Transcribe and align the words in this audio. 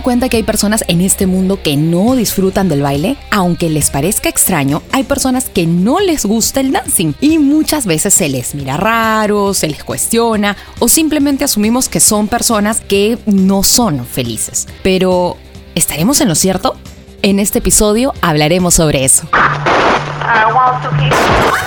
dado 0.00 0.04
cuenta 0.04 0.28
que 0.28 0.38
hay 0.38 0.42
personas 0.42 0.84
en 0.88 1.02
este 1.02 1.26
mundo 1.26 1.60
que 1.62 1.76
no 1.76 2.14
disfrutan 2.14 2.68
del 2.68 2.80
baile? 2.80 3.16
Aunque 3.30 3.68
les 3.68 3.90
parezca 3.90 4.28
extraño, 4.30 4.82
hay 4.92 5.04
personas 5.04 5.50
que 5.50 5.66
no 5.66 6.00
les 6.00 6.24
gusta 6.24 6.60
el 6.60 6.72
dancing 6.72 7.12
y 7.20 7.38
muchas 7.38 7.84
veces 7.84 8.14
se 8.14 8.28
les 8.28 8.54
mira 8.54 8.78
raro, 8.78 9.52
se 9.52 9.68
les 9.68 9.84
cuestiona 9.84 10.56
o 10.78 10.88
simplemente 10.88 11.44
asumimos 11.44 11.88
que 11.88 12.00
son 12.00 12.28
personas 12.28 12.80
que 12.80 13.18
no 13.26 13.62
son 13.62 14.06
felices. 14.06 14.68
Pero, 14.82 15.36
¿estaremos 15.74 16.20
en 16.22 16.28
lo 16.28 16.34
cierto? 16.34 16.76
En 17.20 17.38
este 17.38 17.58
episodio 17.58 18.14
hablaremos 18.22 18.74
sobre 18.74 19.04
eso. 19.04 19.28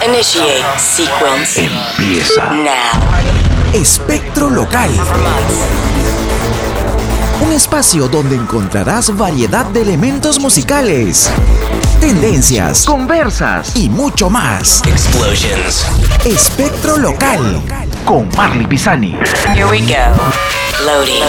Initiate 0.07 0.63
sequence. 0.79 1.69
Empieza. 1.97 2.51
Now. 2.51 3.73
Espectro 3.73 4.49
Local. 4.49 4.89
Un 7.41 7.51
espacio 7.51 8.07
donde 8.07 8.35
encontrarás 8.35 9.15
variedad 9.15 9.65
de 9.65 9.81
elementos 9.81 10.39
musicales, 10.39 11.29
tendencias, 11.99 12.85
conversas 12.85 13.75
y 13.75 13.89
mucho 13.89 14.29
más. 14.29 14.81
Explosions. 14.85 15.85
Espectro 16.25 16.97
Local 16.97 17.61
con 18.05 18.29
Marley 18.37 18.65
Pisani. 18.67 19.17
Here 19.53 19.65
we 19.65 19.79
go. 19.79 20.15
Loading. 20.85 21.23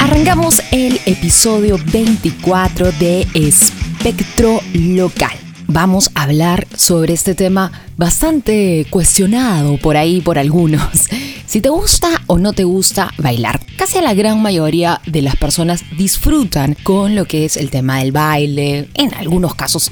Arrancamos 0.00 0.62
el 0.72 1.00
episodio 1.06 1.78
24 1.92 2.92
de 2.92 3.26
Espectro 3.34 4.60
Local. 4.74 5.47
Vamos 5.70 6.10
a 6.14 6.22
hablar 6.22 6.66
sobre 6.74 7.12
este 7.12 7.34
tema 7.34 7.70
bastante 7.98 8.86
cuestionado 8.88 9.76
por 9.76 9.98
ahí 9.98 10.22
por 10.22 10.38
algunos. 10.38 11.08
Si 11.48 11.62
te 11.62 11.70
gusta 11.70 12.08
o 12.26 12.36
no 12.36 12.52
te 12.52 12.64
gusta 12.64 13.10
bailar, 13.16 13.58
casi 13.78 14.02
la 14.02 14.12
gran 14.12 14.42
mayoría 14.42 15.00
de 15.06 15.22
las 15.22 15.34
personas 15.36 15.82
disfrutan 15.96 16.76
con 16.82 17.14
lo 17.14 17.24
que 17.24 17.46
es 17.46 17.56
el 17.56 17.70
tema 17.70 18.00
del 18.00 18.12
baile, 18.12 18.90
en 18.92 19.14
algunos 19.14 19.54
casos 19.54 19.90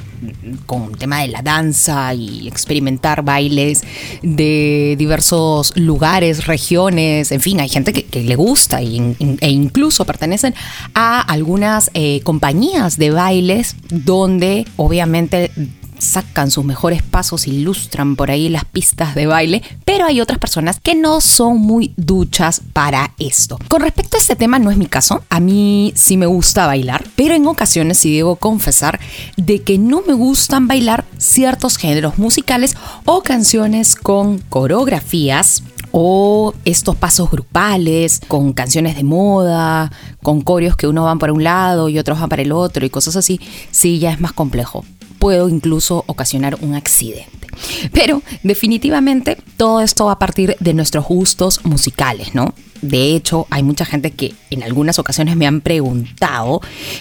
con 0.66 0.92
tema 0.94 1.22
de 1.22 1.28
la 1.28 1.42
danza 1.42 2.14
y 2.14 2.48
experimentar 2.48 3.22
bailes 3.22 3.82
de 4.22 4.94
diversos 4.98 5.72
lugares, 5.76 6.46
regiones, 6.46 7.32
en 7.32 7.40
fin, 7.40 7.60
hay 7.60 7.68
gente 7.68 7.92
que, 7.92 8.06
le 8.16 8.34
gusta 8.34 8.80
e 8.80 9.50
incluso 9.50 10.04
pertenecen 10.04 10.54
a 10.94 11.20
algunas 11.20 11.90
eh, 11.94 12.20
compañías 12.22 12.96
de 12.96 13.10
bailes 13.10 13.76
donde 13.90 14.66
obviamente 14.76 15.50
sacan 15.98 16.50
sus 16.50 16.64
mejores 16.64 17.02
pasos, 17.02 17.46
ilustran 17.46 18.16
por 18.16 18.30
ahí 18.30 18.48
las 18.48 18.64
pistas 18.64 19.14
de 19.14 19.26
baile, 19.26 19.62
pero 19.84 20.06
hay 20.06 20.20
otras 20.20 20.38
personas 20.38 20.80
que 20.80 20.94
no 20.94 21.20
son 21.20 21.58
muy 21.58 21.92
duchas 21.96 22.60
para 22.72 23.12
esto. 23.18 23.58
Con 23.68 23.82
respecto 23.82 24.16
a 24.16 24.20
este 24.20 24.36
tema, 24.36 24.58
no 24.58 24.70
es 24.70 24.76
mi 24.76 24.86
caso. 24.86 25.22
A 25.28 25.40
mí 25.40 25.92
sí 25.96 26.16
me 26.16 26.26
gusta 26.26 26.66
bailar, 26.66 27.04
pero 27.16 27.34
en 27.34 27.46
ocasiones 27.46 27.98
sí 27.98 28.14
debo 28.14 28.36
confesar 28.36 29.00
de 29.36 29.62
que 29.62 29.78
no 29.78 30.02
me 30.06 30.14
gustan 30.14 30.66
bailar 30.68 31.04
ciertos 31.18 31.76
géneros 31.76 32.18
musicales 32.18 32.76
o 33.04 33.22
canciones 33.22 33.94
con 33.94 34.38
coreografías 34.38 35.62
o 35.92 36.52
estos 36.66 36.94
pasos 36.96 37.30
grupales 37.30 38.20
con 38.28 38.52
canciones 38.52 38.96
de 38.96 39.04
moda, 39.04 39.90
con 40.22 40.42
coreos 40.42 40.76
que 40.76 40.86
uno 40.86 41.04
van 41.04 41.18
para 41.18 41.32
un 41.32 41.42
lado 41.42 41.88
y 41.88 41.98
otros 41.98 42.20
van 42.20 42.28
para 42.28 42.42
el 42.42 42.52
otro 42.52 42.84
y 42.84 42.90
cosas 42.90 43.16
así, 43.16 43.40
sí 43.70 43.98
ya 43.98 44.12
es 44.12 44.20
más 44.20 44.32
complejo 44.32 44.84
puedo 45.18 45.48
incluso 45.48 46.04
ocasionar 46.06 46.58
un 46.60 46.74
accidente. 46.74 47.46
Pero 47.92 48.22
definitivamente 48.42 49.38
todo 49.56 49.80
esto 49.80 50.06
va 50.06 50.12
a 50.12 50.18
partir 50.18 50.56
de 50.60 50.74
nuestros 50.74 51.06
gustos 51.06 51.64
musicales, 51.64 52.34
¿no? 52.34 52.54
De 52.88 53.14
hecho, 53.14 53.46
hay 53.50 53.62
mucha 53.62 53.84
gente 53.84 54.10
que 54.10 54.34
en 54.50 54.62
algunas 54.62 54.98
ocasiones 54.98 55.36
me 55.36 55.46
han 55.46 55.60
preguntado, 55.60 56.60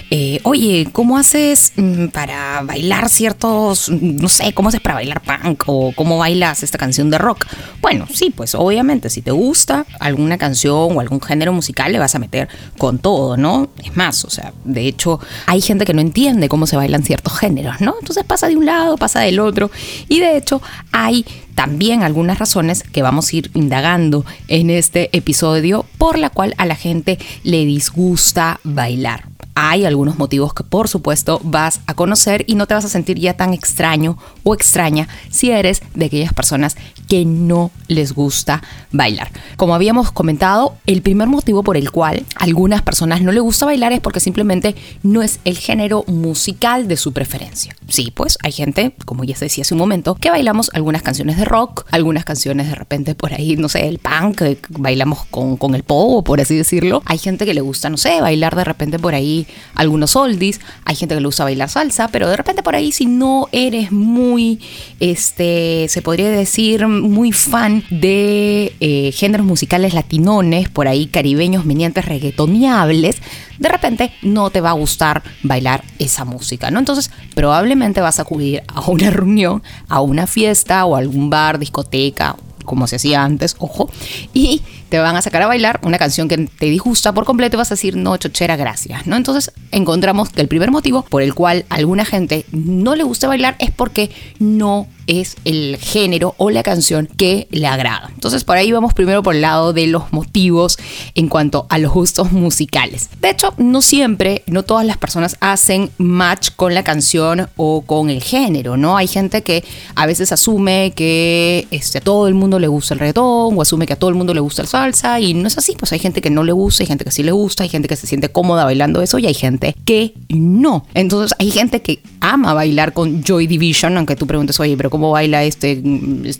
eh, 0.10 0.40
oye, 0.44 0.88
¿cómo 0.92 1.18
haces 1.18 1.74
mm, 1.76 2.08
para 2.08 2.62
bailar 2.62 3.10
ciertos, 3.10 3.90
no 3.90 4.30
sé, 4.30 4.54
cómo 4.54 4.70
haces 4.70 4.82
para 4.82 4.96
bailar 4.96 5.22
punk 5.22 5.64
o 5.68 5.94
cómo 5.96 6.18
bailas 6.18 6.64
esta 6.64 6.78
canción 6.78 7.10
de 7.10 7.18
rock? 7.18 7.46
Bueno, 7.82 8.08
sí, 8.12 8.34
pues 8.36 8.56
obviamente 8.56 9.10
si 9.10 9.22
te 9.22 9.32
gusta 9.32 9.86
alguna 10.00 10.38
canción 10.38 10.98
o 10.98 11.00
algún 11.00 11.22
género 11.22 11.54
musical 11.54 11.92
le 11.92 12.00
vas 12.00 12.16
a 12.16 12.20
meter 12.20 12.50
con 12.78 13.00
todo, 13.00 13.38
¿no? 13.38 13.70
Es 13.84 13.96
más, 13.96 14.26
o 14.26 14.30
sea, 14.30 14.54
de 14.64 14.88
hecho 14.88 15.20
hay 15.46 15.62
gente 15.62 15.86
que 15.86 15.94
no 15.94 16.02
entiende 16.02 16.50
cómo 16.50 16.68
se 16.68 16.76
bailan 16.76 17.04
ciertos 17.04 17.38
géneros, 17.38 17.82
¿no? 17.82 17.96
Entonces 18.00 18.24
pasa 18.24 18.48
de 18.48 18.58
un 18.58 18.66
lado, 18.66 18.98
pasa 18.98 19.22
del 19.22 19.40
otro 19.40 19.72
y 20.08 20.20
de 20.20 20.38
hecho 20.38 20.62
hay 20.92 21.26
también 21.56 22.04
algunas 22.04 22.38
razones 22.38 22.84
que 22.84 23.02
vamos 23.02 23.32
a 23.32 23.36
ir 23.38 23.52
indagando 23.54 24.26
en 24.48 24.70
este 24.70 25.10
episodio 25.14 25.86
por 25.98 26.20
la 26.20 26.30
cual 26.30 26.54
a 26.58 26.66
la 26.66 26.76
gente 26.76 27.18
le 27.44 27.66
disgusta 27.66 28.60
bailar 28.64 29.35
hay 29.56 29.86
algunos 29.86 30.18
motivos 30.18 30.54
que 30.54 30.64
por 30.64 30.90
supuesto 30.90 31.40
vas 31.44 31.80
a 31.88 31.94
conocer 31.94 32.44
y 32.48 32.56
no 32.56 32.68
te 32.68 32.74
vas 32.74 32.86
a 32.86 32.90
sentir 32.90 33.18
ya 33.18 33.36
tan 33.36 33.54
extraño 33.54 34.18
o 34.44 34.54
extraña 34.54 35.08
si 35.30 35.50
eres 35.50 35.82
de 35.94 36.06
aquellas 36.06 36.34
personas 36.34 36.76
que 37.08 37.24
no 37.24 37.72
les 37.88 38.14
gusta 38.14 38.62
bailar. 38.92 39.32
Como 39.56 39.74
habíamos 39.74 40.12
comentado, 40.12 40.76
el 40.86 41.02
primer 41.02 41.28
motivo 41.28 41.64
por 41.64 41.78
el 41.78 41.92
cual 41.92 42.26
a 42.36 42.44
algunas 42.44 42.82
personas 42.82 43.22
no 43.22 43.32
les 43.32 43.42
gusta 43.42 43.66
bailar 43.66 43.94
es 43.94 44.02
porque 44.02 44.20
simplemente 44.20 44.76
no 45.04 45.22
es 45.22 45.40
el 45.46 45.58
género 45.58 46.04
musical 46.08 46.88
de 46.88 46.98
su 46.98 47.14
preferencia. 47.14 47.76
Sí, 47.88 48.12
pues 48.14 48.38
hay 48.44 48.52
gente, 48.52 48.94
como 49.06 49.24
ya 49.24 49.36
se 49.36 49.46
decía 49.46 49.62
hace 49.62 49.74
un 49.74 49.80
momento, 49.80 50.16
que 50.16 50.30
bailamos 50.30 50.70
algunas 50.74 51.02
canciones 51.02 51.38
de 51.38 51.46
rock, 51.46 51.86
algunas 51.92 52.26
canciones 52.26 52.68
de 52.68 52.76
repente 52.76 53.16
por 53.16 53.34
ahí, 53.34 53.56
no 53.56 53.70
sé, 53.70 53.88
el 53.88 54.00
punk, 54.00 54.42
bailamos 54.70 55.26
con, 55.26 55.56
con 55.56 55.76
el 55.76 55.84
pop, 55.84 56.26
por 56.26 56.42
así 56.42 56.58
decirlo. 56.58 57.02
Hay 57.06 57.20
gente 57.20 57.46
que 57.46 57.54
le 57.54 57.62
gusta, 57.62 57.90
no 57.90 57.98
sé, 57.98 58.20
bailar 58.20 58.56
de 58.56 58.64
repente 58.64 59.00
por 59.00 59.16
ahí 59.16 59.45
algunos 59.76 60.16
oldies, 60.16 60.62
hay 60.86 60.96
gente 60.96 61.16
que 61.16 61.22
le 61.22 61.28
gusta 61.28 61.44
bailar 61.44 61.70
salsa, 61.70 62.08
pero 62.08 62.30
de 62.30 62.38
repente 62.38 62.64
por 62.64 62.76
ahí 62.76 62.92
si 62.92 63.06
no 63.06 63.48
eres 63.52 63.92
muy, 63.92 64.60
este, 65.00 65.88
se 65.90 66.02
podría 66.02 66.30
decir, 66.30 66.88
muy 66.88 67.32
fan 67.32 67.84
de 67.90 68.74
eh, 68.80 69.12
géneros 69.14 69.46
musicales 69.46 69.94
latinones, 69.94 70.70
por 70.70 70.88
ahí 70.88 71.08
caribeños, 71.08 71.66
menientes, 71.66 72.06
reggaetoneables, 72.06 73.18
de 73.60 73.70
repente 73.70 74.12
no 74.22 74.50
te 74.50 74.62
va 74.62 74.72
a 74.72 74.74
gustar 74.74 75.24
bailar 75.44 75.84
esa 76.00 76.26
música, 76.26 76.72
¿no? 76.72 76.80
Entonces 76.80 77.12
probablemente 77.34 78.02
vas 78.02 78.20
a 78.20 78.24
acudir 78.24 78.64
a 78.68 78.90
una 78.90 79.10
reunión, 79.12 79.64
a 79.88 80.02
una 80.02 80.28
fiesta 80.28 80.86
o 80.86 80.96
a 80.96 81.00
algún 81.00 81.30
bar, 81.30 81.60
discoteca, 81.60 82.36
como 82.66 82.88
se 82.88 82.98
hacía 82.98 83.24
antes, 83.24 83.56
ojo, 83.60 83.90
y 84.34 84.62
te 84.90 85.00
van 85.00 85.16
a 85.16 85.22
sacar 85.22 85.42
a 85.42 85.48
bailar 85.48 85.80
una 85.84 85.98
canción 85.98 86.28
que 86.28 86.38
te 86.38 86.66
disgusta 86.68 87.14
por 87.14 87.26
completo 87.26 87.56
y 87.56 87.60
vas 87.60 87.72
a 87.72 87.76
decir, 87.76 87.96
no, 87.96 88.18
chochera, 88.18 88.56
gracias, 88.56 89.08
¿no? 89.08 89.16
Entonces 89.16 89.52
encontramos 89.72 90.30
que 90.30 90.42
el 90.42 90.48
primer 90.48 90.72
motivo 90.72 91.04
por 91.04 91.22
el 91.22 91.34
cual 91.34 91.66
a 91.70 91.76
alguna 91.76 92.06
gente 92.06 92.46
no 92.52 92.96
le 92.96 93.04
gusta 93.04 93.28
bailar 93.28 93.56
es 93.60 93.72
porque 93.72 94.12
no 94.40 94.88
es 95.08 95.36
el 95.46 95.78
género 95.78 96.36
o 96.38 96.50
la 96.50 96.64
canción 96.64 97.08
que 97.08 97.48
le 97.52 97.68
agrada. 97.68 98.12
Entonces 98.14 98.44
por 98.44 98.58
ahí 98.58 98.72
vamos 98.72 98.94
primero 98.94 99.24
por 99.24 99.36
el 99.36 99.42
lado 99.42 99.74
de 99.74 99.88
los 99.88 100.12
motivos 100.12 100.78
en 101.16 101.28
cuanto 101.28 101.66
a 101.70 101.78
los 101.78 101.94
gustos 101.94 102.32
musicales. 102.32 103.10
De 103.22 103.30
hecho, 103.30 103.54
no 103.58 103.82
siempre, 103.82 104.44
no 104.48 104.64
todas 104.64 104.86
las 104.86 104.98
personas 104.98 105.38
hacen 105.40 105.90
match 105.98 106.50
con 106.56 106.74
la 106.74 106.84
canción 106.84 107.50
o 107.56 107.82
con 107.82 108.10
el 108.10 108.22
género, 108.22 108.78
¿no? 108.78 108.98
Hay 108.98 109.08
gente 109.08 109.44
que 109.44 109.64
a 109.96 110.06
veces 110.06 110.32
asume 110.32 110.94
que 110.96 111.68
este, 111.72 112.00
a 112.00 112.02
todo 112.02 112.28
el 112.28 112.34
mundo 112.34 112.60
le 112.60 112.68
gusta 112.68 112.94
el 112.94 113.00
reggaetón 113.00 113.58
o 113.58 113.62
asume 113.62 113.86
que 113.86 113.94
a 113.94 114.00
todo 114.00 114.10
el 114.10 114.16
mundo 114.16 114.34
le 114.34 114.40
gusta 114.40 114.62
el 114.62 114.68
salsa 114.68 115.20
y 115.20 115.34
no 115.34 115.48
es 115.48 115.58
así, 115.58 115.76
pues 115.78 115.92
hay 115.94 116.00
gente 116.00 116.22
que 116.22 116.30
no 116.30 116.44
le 116.44 116.52
gusta, 116.52 116.84
hay 116.84 116.88
gente 116.88 117.04
que 117.04 117.12
sí 117.12 117.24
le 117.24 117.32
gusta, 117.32 117.64
hay 117.64 117.70
gente 117.70 117.88
que 117.88 117.96
se 117.96 118.08
siente 118.08 118.30
cómoda 118.30 118.66
bailando 118.66 119.02
eso 119.02 119.20
y 119.20 119.26
hay 119.26 119.34
gente 119.34 119.76
que 119.86 120.14
no. 120.30 120.86
Entonces 120.94 121.36
hay 121.40 121.52
gente 121.52 121.82
que 121.82 122.02
ama 122.20 122.54
bailar 122.54 122.94
con 122.94 123.24
Joy 123.24 123.48
Division, 123.48 123.98
aunque 123.98 124.16
tú 124.16 124.28
preguntes, 124.28 124.60
oye, 124.60 124.76
pero 124.78 124.90
cómo 124.96 125.12
baila 125.12 125.44
este, 125.44 125.84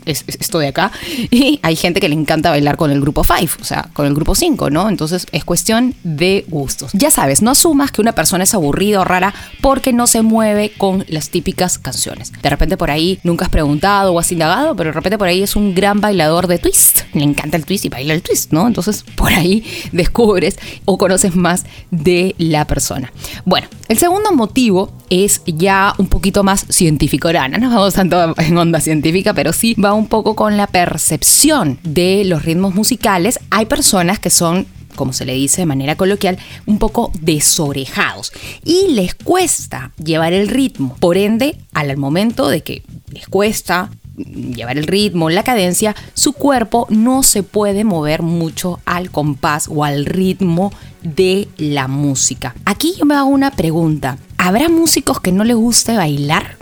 esto 0.06 0.58
de 0.58 0.68
acá. 0.68 0.90
Y 1.30 1.60
hay 1.62 1.76
gente 1.76 2.00
que 2.00 2.08
le 2.08 2.14
encanta 2.14 2.48
bailar 2.48 2.78
con 2.78 2.90
el 2.90 3.02
grupo 3.02 3.22
5, 3.22 3.58
o 3.60 3.64
sea, 3.64 3.90
con 3.92 4.06
el 4.06 4.14
grupo 4.14 4.34
5, 4.34 4.70
¿no? 4.70 4.88
Entonces 4.88 5.26
es 5.30 5.44
cuestión 5.44 5.94
de 6.04 6.46
gustos. 6.48 6.90
Ya 6.94 7.10
sabes, 7.10 7.42
no 7.42 7.50
asumas 7.50 7.92
que 7.92 8.00
una 8.00 8.12
persona 8.12 8.44
es 8.44 8.54
aburrida 8.54 9.02
o 9.02 9.04
rara 9.04 9.34
porque 9.60 9.92
no 9.92 10.06
se 10.06 10.22
mueve 10.22 10.72
con 10.78 11.04
las 11.08 11.28
típicas 11.28 11.76
canciones. 11.76 12.32
De 12.40 12.48
repente 12.48 12.78
por 12.78 12.90
ahí 12.90 13.18
nunca 13.24 13.44
has 13.44 13.50
preguntado 13.50 14.14
o 14.14 14.18
has 14.18 14.32
indagado, 14.32 14.74
pero 14.74 14.88
de 14.88 14.94
repente 14.94 15.18
por 15.18 15.28
ahí 15.28 15.42
es 15.42 15.54
un 15.54 15.74
gran 15.74 16.00
bailador 16.00 16.46
de 16.46 16.56
twist. 16.56 17.00
Le 17.12 17.24
encanta 17.24 17.58
el 17.58 17.66
twist 17.66 17.84
y 17.84 17.90
baila 17.90 18.14
el 18.14 18.22
twist, 18.22 18.52
¿no? 18.52 18.66
Entonces 18.66 19.04
por 19.16 19.34
ahí 19.34 19.64
descubres 19.92 20.58
o 20.86 20.96
conoces 20.96 21.36
más 21.36 21.66
de 21.90 22.34
la 22.38 22.66
persona. 22.66 23.12
Bueno, 23.44 23.68
el 23.88 23.98
segundo 23.98 24.32
motivo 24.32 24.92
es 25.10 25.42
ya 25.46 25.94
un 25.98 26.08
poquito 26.08 26.44
más 26.44 26.66
científico. 26.68 27.28
Ahora 27.28 27.48
no 27.48 27.58
nos 27.58 27.74
vamos 27.74 27.94
tanto 27.94 28.34
en 28.38 28.58
onda 28.58 28.80
científica, 28.80 29.34
pero 29.34 29.52
sí 29.52 29.74
va 29.74 29.92
un 29.92 30.06
poco 30.06 30.34
con 30.34 30.56
la 30.56 30.66
percepción 30.66 31.78
de 31.82 32.24
los 32.24 32.44
ritmos 32.44 32.74
musicales. 32.74 33.38
Hay 33.50 33.66
personas 33.66 34.18
que 34.18 34.30
son 34.30 34.66
como 34.96 35.12
se 35.12 35.26
le 35.26 35.34
dice 35.34 35.60
de 35.60 35.66
manera 35.66 35.94
coloquial, 35.96 36.38
un 36.64 36.78
poco 36.78 37.12
desorejados 37.20 38.32
y 38.64 38.88
les 38.92 39.14
cuesta 39.14 39.92
llevar 40.02 40.32
el 40.32 40.48
ritmo. 40.48 40.96
Por 40.98 41.18
ende, 41.18 41.58
al 41.74 41.94
momento 41.98 42.48
de 42.48 42.62
que 42.62 42.82
les 43.12 43.28
cuesta 43.28 43.90
llevar 44.16 44.78
el 44.78 44.86
ritmo, 44.86 45.30
la 45.30 45.44
cadencia, 45.44 45.94
su 46.14 46.32
cuerpo 46.32 46.86
no 46.90 47.22
se 47.22 47.42
puede 47.42 47.84
mover 47.84 48.22
mucho 48.22 48.80
al 48.84 49.10
compás 49.10 49.68
o 49.70 49.84
al 49.84 50.06
ritmo 50.06 50.72
de 51.02 51.48
la 51.58 51.86
música. 51.86 52.54
Aquí 52.64 52.94
yo 52.98 53.04
me 53.04 53.14
hago 53.14 53.28
una 53.28 53.50
pregunta. 53.50 54.18
¿Habrá 54.38 54.68
músicos 54.68 55.20
que 55.20 55.32
no 55.32 55.44
les 55.44 55.56
guste 55.56 55.96
bailar? 55.96 56.56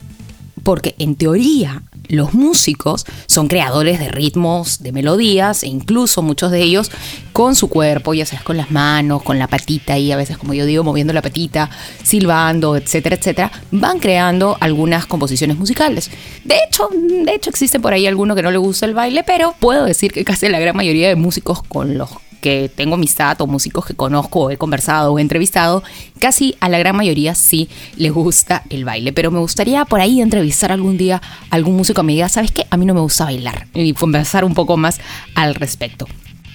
Porque 0.62 0.94
en 0.99 1.17
teoría 1.17 1.82
los 2.09 2.35
músicos 2.35 3.05
son 3.26 3.49
creadores 3.49 3.99
de 3.99 4.09
ritmos, 4.09 4.82
de 4.82 4.93
melodías 4.93 5.62
e 5.62 5.69
incluso 5.69 6.23
muchos 6.23 6.50
de 6.50 6.62
ellos 6.62 6.91
con 7.32 7.55
su 7.55 7.69
cuerpo, 7.69 8.15
ya 8.15 8.26
sea 8.26 8.41
con 8.43 8.56
las 8.56 8.71
manos, 8.71 9.23
con 9.23 9.38
la 9.38 9.49
patita 9.49 9.99
y 9.99 10.12
a 10.12 10.17
veces 10.17 10.38
como 10.38 10.55
yo 10.55 10.67
digo 10.67 10.85
moviendo 10.85 11.12
la 11.12 11.23
patita, 11.23 11.71
silbando, 12.03 12.76
etcétera, 12.76 13.17
etcétera, 13.17 13.53
van 13.71 13.99
creando 13.99 14.56
algunas 14.61 15.06
composiciones 15.06 15.59
musicales. 15.59 16.11
De 16.44 16.56
hecho, 16.67 16.88
de 16.93 17.35
hecho 17.35 17.50
existe 17.50 17.81
por 17.81 17.93
ahí 17.93 18.06
alguno 18.06 18.35
que 18.35 18.43
no 18.43 18.50
le 18.50 18.59
gusta 18.59 18.87
el 18.87 18.94
baile, 18.94 19.25
pero 19.25 19.55
puedo 19.59 19.85
decir 19.85 20.12
que 20.12 20.25
casi 20.25 20.49
la 20.49 20.61
gran 20.61 20.77
mayoría 20.77 21.09
de 21.09 21.17
músicos 21.17 21.62
con 21.62 21.99
los 21.99 22.11
que 22.44 22.69
tengo 22.69 22.96
amistad 22.96 23.41
o 23.41 23.46
músicos 23.46 23.87
que 23.87 23.94
conozco 23.94 24.41
o 24.41 24.50
he 24.50 24.58
conversado 24.58 25.14
o 25.14 25.19
he 25.19 25.23
entrevistado, 25.23 25.82
casi 26.19 26.56
a 26.61 26.69
la 26.69 26.79
gran 26.79 26.94
mayoría 26.94 27.35
sí 27.35 27.70
les 27.96 28.12
gusta 28.12 28.64
el 28.69 28.85
baile. 28.85 29.14
Pero 29.14 29.31
me 29.31 29.38
gustaría 29.38 29.87
por 29.87 30.02
ahí 30.02 30.20
entrevistar 30.20 30.70
algún 30.70 30.99
día 30.99 31.23
a 31.49 31.55
algún 31.55 31.75
músico 31.75 32.02
que 32.02 32.06
me 32.06 32.12
diga, 32.12 32.29
¿sabes 32.29 32.52
qué? 32.52 32.67
A 32.69 32.76
mí 32.76 32.85
no 32.85 32.93
me 32.93 33.00
gusta 33.00 33.25
bailar 33.25 33.67
y 33.73 33.94
conversar 33.94 34.44
un 34.44 34.52
poco 34.52 34.76
más 34.76 35.00
al 35.35 35.55
respecto. 35.55 36.06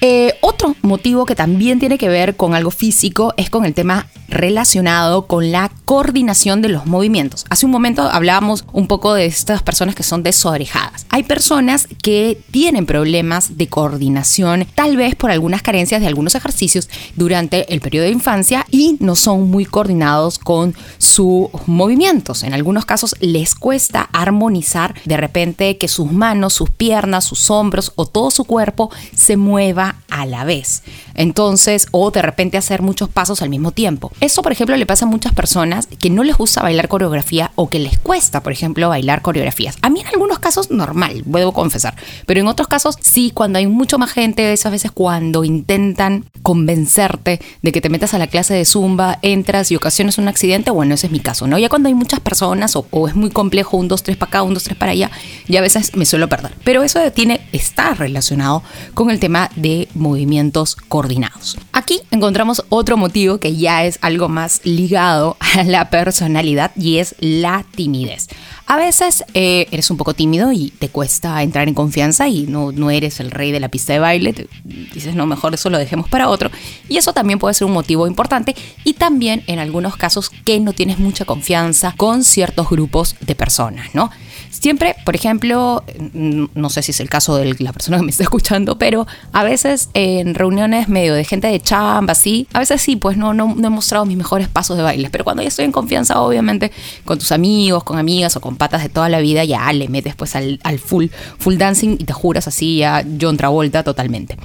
Eh, 0.01 0.37
otro 0.41 0.75
motivo 0.81 1.25
que 1.25 1.35
también 1.35 1.79
tiene 1.79 1.97
que 1.97 2.07
ver 2.07 2.37
con 2.37 2.55
algo 2.55 2.71
físico 2.71 3.33
es 3.35 3.49
con 3.49 3.65
el 3.65 3.73
tema 3.73 4.07
relacionado 4.29 5.25
con 5.25 5.51
la 5.51 5.71
coordinación 5.85 6.61
de 6.61 6.69
los 6.69 6.85
movimientos. 6.85 7.45
Hace 7.49 7.65
un 7.65 7.71
momento 7.71 8.03
hablábamos 8.03 8.63
un 8.71 8.87
poco 8.87 9.13
de 9.13 9.25
estas 9.25 9.63
personas 9.63 9.95
que 9.95 10.03
son 10.03 10.23
desorejadas. 10.23 11.05
Hay 11.09 11.23
personas 11.23 11.87
que 12.01 12.39
tienen 12.51 12.85
problemas 12.85 13.57
de 13.57 13.67
coordinación, 13.67 14.67
tal 14.75 14.95
vez 14.97 15.15
por 15.15 15.31
algunas 15.31 15.61
carencias 15.61 15.99
de 15.99 16.07
algunos 16.07 16.35
ejercicios 16.35 16.89
durante 17.15 17.73
el 17.73 17.81
periodo 17.81 18.05
de 18.05 18.11
infancia 18.11 18.65
y 18.69 18.97
no 18.99 19.15
son 19.15 19.49
muy 19.49 19.65
coordinados 19.65 20.37
con 20.39 20.75
sus 20.97 21.49
movimientos. 21.65 22.43
En 22.43 22.53
algunos 22.53 22.85
casos 22.85 23.15
les 23.19 23.55
cuesta 23.55 24.09
armonizar 24.13 24.95
de 25.05 25.17
repente 25.17 25.77
que 25.77 25.87
sus 25.87 26.11
manos, 26.11 26.53
sus 26.53 26.69
piernas, 26.69 27.25
sus 27.25 27.49
hombros 27.49 27.93
o 27.95 28.05
todo 28.05 28.31
su 28.31 28.45
cuerpo 28.45 28.91
se 29.15 29.37
mueva 29.37 29.88
a 30.09 30.25
la 30.25 30.43
vez. 30.43 30.83
Entonces, 31.15 31.87
o 31.91 32.11
de 32.11 32.21
repente 32.21 32.57
hacer 32.57 32.81
muchos 32.81 33.09
pasos 33.09 33.41
al 33.41 33.49
mismo 33.49 33.71
tiempo. 33.71 34.11
Eso, 34.19 34.41
por 34.41 34.51
ejemplo, 34.51 34.75
le 34.75 34.85
pasa 34.85 35.05
a 35.05 35.09
muchas 35.09 35.33
personas 35.33 35.87
que 35.87 36.09
no 36.09 36.23
les 36.23 36.37
gusta 36.37 36.61
bailar 36.61 36.87
coreografía 36.87 37.51
o 37.55 37.69
que 37.69 37.79
les 37.79 37.97
cuesta, 37.99 38.41
por 38.41 38.51
ejemplo, 38.51 38.89
bailar 38.89 39.21
coreografías. 39.21 39.77
A 39.81 39.89
mí 39.89 40.01
en 40.01 40.07
algunos 40.07 40.39
casos 40.39 40.71
normal, 40.71 41.23
puedo 41.29 41.51
confesar, 41.51 41.95
pero 42.25 42.39
en 42.39 42.47
otros 42.47 42.67
casos 42.67 42.95
sí, 43.01 43.31
cuando 43.33 43.59
hay 43.59 43.67
mucho 43.67 43.97
más 43.97 44.11
gente, 44.11 44.51
esas 44.51 44.71
veces 44.71 44.91
cuando 44.91 45.43
intentan 45.43 46.25
convencerte 46.41 47.39
de 47.61 47.71
que 47.71 47.81
te 47.81 47.89
metas 47.89 48.13
a 48.13 48.17
la 48.17 48.27
clase 48.27 48.53
de 48.53 48.65
zumba, 48.65 49.19
entras 49.21 49.71
y 49.71 49.75
ocasiones 49.75 50.17
un 50.17 50.27
accidente, 50.27 50.71
bueno, 50.71 50.95
ese 50.95 51.07
es 51.07 51.11
mi 51.11 51.19
caso, 51.19 51.47
¿no? 51.47 51.57
Ya 51.57 51.69
cuando 51.69 51.87
hay 51.87 51.95
muchas 51.95 52.19
personas 52.19 52.75
o, 52.75 52.85
o 52.91 53.07
es 53.07 53.15
muy 53.15 53.29
complejo, 53.29 53.77
un, 53.77 53.87
dos, 53.87 54.03
tres 54.03 54.17
para 54.17 54.29
acá, 54.29 54.43
un, 54.43 54.53
dos, 54.53 54.63
tres 54.63 54.77
para 54.77 54.91
allá, 54.91 55.11
ya 55.47 55.59
a 55.59 55.61
veces 55.61 55.95
me 55.95 56.05
suelo 56.05 56.27
perder. 56.29 56.51
Pero 56.63 56.83
eso 56.83 56.99
tiene, 57.11 57.41
está 57.51 57.93
relacionado 57.93 58.63
con 58.93 59.09
el 59.09 59.19
tema 59.19 59.49
de 59.55 59.78
movimientos 59.93 60.75
coordinados. 60.75 61.57
Aquí 61.71 62.01
encontramos 62.11 62.63
otro 62.69 62.97
motivo 62.97 63.39
que 63.39 63.55
ya 63.55 63.85
es 63.85 63.99
algo 64.01 64.29
más 64.29 64.61
ligado 64.63 65.37
a 65.55 65.63
la 65.63 65.89
personalidad 65.89 66.71
y 66.75 66.97
es 66.97 67.15
la 67.19 67.65
timidez. 67.75 68.27
A 68.65 68.77
veces 68.77 69.23
eh, 69.33 69.65
eres 69.71 69.89
un 69.89 69.97
poco 69.97 70.13
tímido 70.13 70.51
y 70.51 70.69
te 70.69 70.89
cuesta 70.89 71.41
entrar 71.41 71.67
en 71.67 71.73
confianza 71.73 72.27
y 72.27 72.45
no, 72.45 72.71
no 72.71 72.91
eres 72.91 73.19
el 73.19 73.31
rey 73.31 73.51
de 73.51 73.59
la 73.59 73.69
pista 73.69 73.93
de 73.93 73.99
baile. 73.99 74.47
dices, 74.63 75.15
no, 75.15 75.25
mejor 75.25 75.55
eso 75.55 75.71
lo 75.71 75.79
dejemos 75.79 76.07
para 76.07 76.29
otro. 76.29 76.51
Y 76.87 76.97
eso 76.97 77.11
también 77.11 77.39
puede 77.39 77.55
ser 77.55 77.65
un 77.65 77.73
motivo 77.73 78.05
importante. 78.05 78.55
Y 78.83 78.93
también 78.93 79.43
en 79.47 79.57
algunos 79.57 79.97
casos 79.97 80.29
que 80.29 80.59
no 80.59 80.73
tienes 80.73 80.99
mucha 80.99 81.25
confianza 81.25 81.95
con 81.97 82.23
ciertos 82.23 82.69
grupos 82.69 83.15
de 83.21 83.33
personas, 83.33 83.95
¿no? 83.95 84.11
Siempre, 84.59 84.95
por 85.05 85.15
ejemplo, 85.15 85.83
no 86.13 86.69
sé 86.69 86.81
si 86.81 86.91
es 86.91 86.99
el 86.99 87.09
caso 87.09 87.37
de 87.37 87.55
la 87.59 87.71
persona 87.71 87.97
que 87.97 88.03
me 88.03 88.11
está 88.11 88.23
escuchando, 88.23 88.77
pero 88.77 89.07
a 89.31 89.43
veces 89.43 89.89
en 89.93 90.35
reuniones 90.35 90.89
medio 90.89 91.13
de 91.13 91.23
gente 91.23 91.47
de 91.47 91.61
chamba, 91.61 92.11
así, 92.11 92.45
a 92.51 92.59
veces 92.59 92.81
sí, 92.81 92.97
pues 92.97 93.15
no, 93.15 93.33
no, 93.33 93.55
he 93.55 93.69
mostrado 93.69 94.05
mis 94.05 94.17
mejores 94.17 94.49
pasos 94.49 94.75
de 94.75 94.83
baile, 94.83 95.09
pero 95.09 95.23
cuando 95.23 95.41
ya 95.43 95.47
estoy 95.47 95.63
en 95.63 95.71
confianza, 95.71 96.19
obviamente, 96.19 96.71
con 97.05 97.17
tus 97.17 97.31
amigos, 97.31 97.85
con 97.85 97.97
amigas 97.97 98.35
o 98.35 98.41
con 98.41 98.57
patas 98.57 98.83
de 98.83 98.89
toda 98.89 99.07
la 99.07 99.19
vida, 99.19 99.45
ya 99.45 99.71
le 99.71 99.87
metes 99.87 100.15
pues 100.15 100.35
al, 100.35 100.59
al 100.63 100.77
full, 100.79 101.07
full 101.37 101.55
dancing 101.55 101.95
y 101.97 102.03
te 102.03 102.11
juras 102.11 102.47
así 102.47 102.79
ya 102.79 103.05
John 103.19 103.37
Travolta 103.37 103.83
totalmente. 103.83 104.37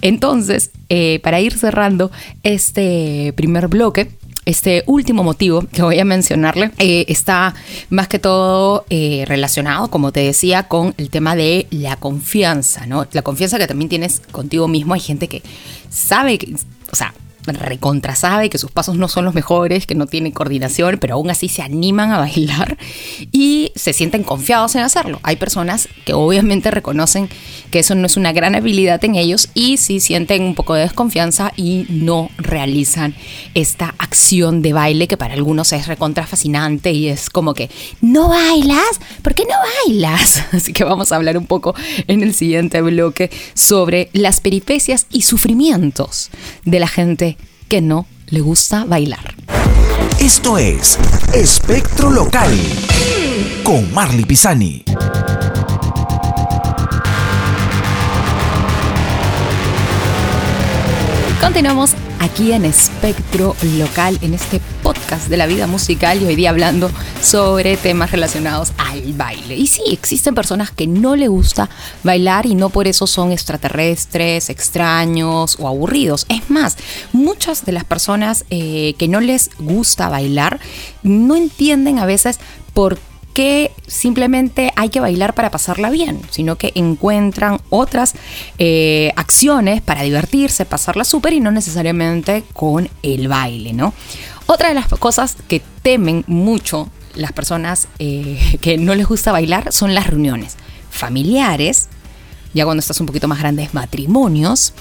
Entonces, 0.00 0.70
eh, 0.88 1.18
para 1.24 1.40
ir 1.40 1.58
cerrando 1.58 2.12
este 2.44 3.32
primer 3.36 3.66
bloque, 3.66 4.10
este 4.46 4.84
último 4.86 5.24
motivo 5.24 5.62
que 5.72 5.82
voy 5.82 5.98
a 5.98 6.04
mencionarle 6.04 6.70
eh, 6.78 7.04
está 7.08 7.54
más 7.90 8.08
que 8.08 8.18
todo 8.18 8.86
eh, 8.88 9.24
relacionado, 9.26 9.88
como 9.88 10.12
te 10.12 10.20
decía, 10.20 10.68
con 10.68 10.94
el 10.96 11.10
tema 11.10 11.36
de 11.36 11.66
la 11.70 11.96
confianza, 11.96 12.86
¿no? 12.86 13.06
La 13.12 13.22
confianza 13.22 13.58
que 13.58 13.66
también 13.66 13.88
tienes 13.88 14.22
contigo 14.30 14.68
mismo. 14.68 14.94
Hay 14.94 15.00
gente 15.00 15.28
que 15.28 15.42
sabe, 15.90 16.38
que, 16.38 16.54
o 16.90 16.96
sea, 16.96 17.12
recontra 17.54 18.14
sabe 18.14 18.50
que 18.50 18.58
sus 18.58 18.70
pasos 18.70 18.96
no 18.96 19.08
son 19.08 19.24
los 19.24 19.34
mejores, 19.34 19.86
que 19.86 19.94
no 19.94 20.06
tienen 20.06 20.32
coordinación, 20.32 20.98
pero 21.00 21.14
aún 21.14 21.30
así 21.30 21.48
se 21.48 21.62
animan 21.62 22.10
a 22.10 22.18
bailar 22.18 22.76
y 23.32 23.72
se 23.74 23.92
sienten 23.92 24.22
confiados 24.22 24.74
en 24.74 24.82
hacerlo. 24.82 25.20
Hay 25.22 25.36
personas 25.36 25.88
que 26.04 26.12
obviamente 26.12 26.70
reconocen 26.70 27.28
que 27.70 27.80
eso 27.80 27.94
no 27.94 28.06
es 28.06 28.16
una 28.16 28.32
gran 28.32 28.54
habilidad 28.54 29.04
en 29.04 29.16
ellos 29.16 29.48
y 29.54 29.76
sí 29.76 30.00
sienten 30.00 30.42
un 30.42 30.54
poco 30.54 30.74
de 30.74 30.82
desconfianza 30.82 31.52
y 31.56 31.86
no 31.88 32.30
realizan 32.38 33.14
esta 33.54 33.94
acción 33.98 34.62
de 34.62 34.72
baile 34.72 35.08
que 35.08 35.16
para 35.16 35.34
algunos 35.34 35.72
es 35.72 35.86
recontra 35.86 36.26
fascinante 36.26 36.92
y 36.92 37.08
es 37.08 37.30
como 37.30 37.54
que, 37.54 37.70
¿no 38.00 38.28
bailas? 38.28 39.00
¿Por 39.22 39.34
qué 39.34 39.44
no 39.44 39.54
bailas? 39.86 40.44
Así 40.52 40.72
que 40.72 40.84
vamos 40.84 41.12
a 41.12 41.16
hablar 41.16 41.38
un 41.38 41.46
poco 41.46 41.74
en 42.06 42.22
el 42.22 42.34
siguiente 42.34 42.80
bloque 42.82 43.30
sobre 43.54 44.10
las 44.12 44.40
peripecias 44.40 45.06
y 45.10 45.22
sufrimientos 45.22 46.30
de 46.64 46.80
la 46.80 46.88
gente 46.88 47.35
que 47.68 47.80
no 47.80 48.06
le 48.28 48.40
gusta 48.40 48.84
bailar. 48.84 49.34
Esto 50.20 50.58
es 50.58 50.98
Espectro 51.34 52.10
Local 52.10 52.56
con 53.64 53.92
Marley 53.92 54.24
Pisani. 54.24 54.84
Continuamos 61.40 61.94
aquí 62.20 62.52
en 62.52 62.64
Espectro 62.64 63.56
Local, 63.78 64.18
en 64.22 64.34
este 64.34 64.60
podcast 64.82 65.28
de 65.28 65.36
la 65.36 65.46
vida 65.46 65.66
musical 65.66 66.20
y 66.20 66.26
hoy 66.26 66.36
día 66.36 66.50
hablando 66.50 66.90
sobre 67.22 67.76
temas 67.76 68.10
relacionados 68.12 68.72
al 68.78 69.12
baile. 69.14 69.56
Y 69.56 69.66
sí, 69.66 69.82
existen 69.90 70.34
personas 70.34 70.70
que 70.70 70.86
no 70.86 71.16
le 71.16 71.28
gusta 71.28 71.68
bailar 72.02 72.46
y 72.46 72.54
no 72.54 72.70
por 72.70 72.86
eso 72.86 73.06
son 73.06 73.32
extraterrestres, 73.32 74.50
extraños 74.50 75.56
o 75.58 75.68
aburridos. 75.68 76.26
Es 76.28 76.50
más, 76.50 76.76
muchas 77.12 77.64
de 77.64 77.72
las 77.72 77.84
personas 77.84 78.44
eh, 78.50 78.94
que 78.98 79.08
no 79.08 79.20
les 79.20 79.50
gusta 79.58 80.08
bailar 80.08 80.60
no 81.02 81.36
entienden 81.36 81.98
a 81.98 82.06
veces 82.06 82.38
por 82.74 82.96
qué 82.96 83.15
que 83.36 83.70
simplemente 83.86 84.72
hay 84.76 84.88
que 84.88 84.98
bailar 84.98 85.34
para 85.34 85.50
pasarla 85.50 85.90
bien, 85.90 86.22
sino 86.30 86.56
que 86.56 86.72
encuentran 86.74 87.60
otras 87.68 88.14
eh, 88.56 89.12
acciones 89.14 89.82
para 89.82 90.04
divertirse, 90.04 90.64
pasarla 90.64 91.04
súper 91.04 91.34
y 91.34 91.40
no 91.40 91.50
necesariamente 91.50 92.44
con 92.54 92.88
el 93.02 93.28
baile, 93.28 93.74
¿no? 93.74 93.92
Otra 94.46 94.70
de 94.70 94.74
las 94.74 94.88
cosas 94.88 95.36
que 95.48 95.60
temen 95.82 96.24
mucho 96.26 96.88
las 97.14 97.32
personas 97.32 97.88
eh, 97.98 98.56
que 98.62 98.78
no 98.78 98.94
les 98.94 99.06
gusta 99.06 99.32
bailar 99.32 99.70
son 99.70 99.94
las 99.94 100.06
reuniones 100.06 100.56
familiares, 100.88 101.90
ya 102.54 102.64
cuando 102.64 102.80
estás 102.80 102.98
un 103.00 103.06
poquito 103.06 103.28
más 103.28 103.38
grandes, 103.38 103.74
matrimonios, 103.74 104.72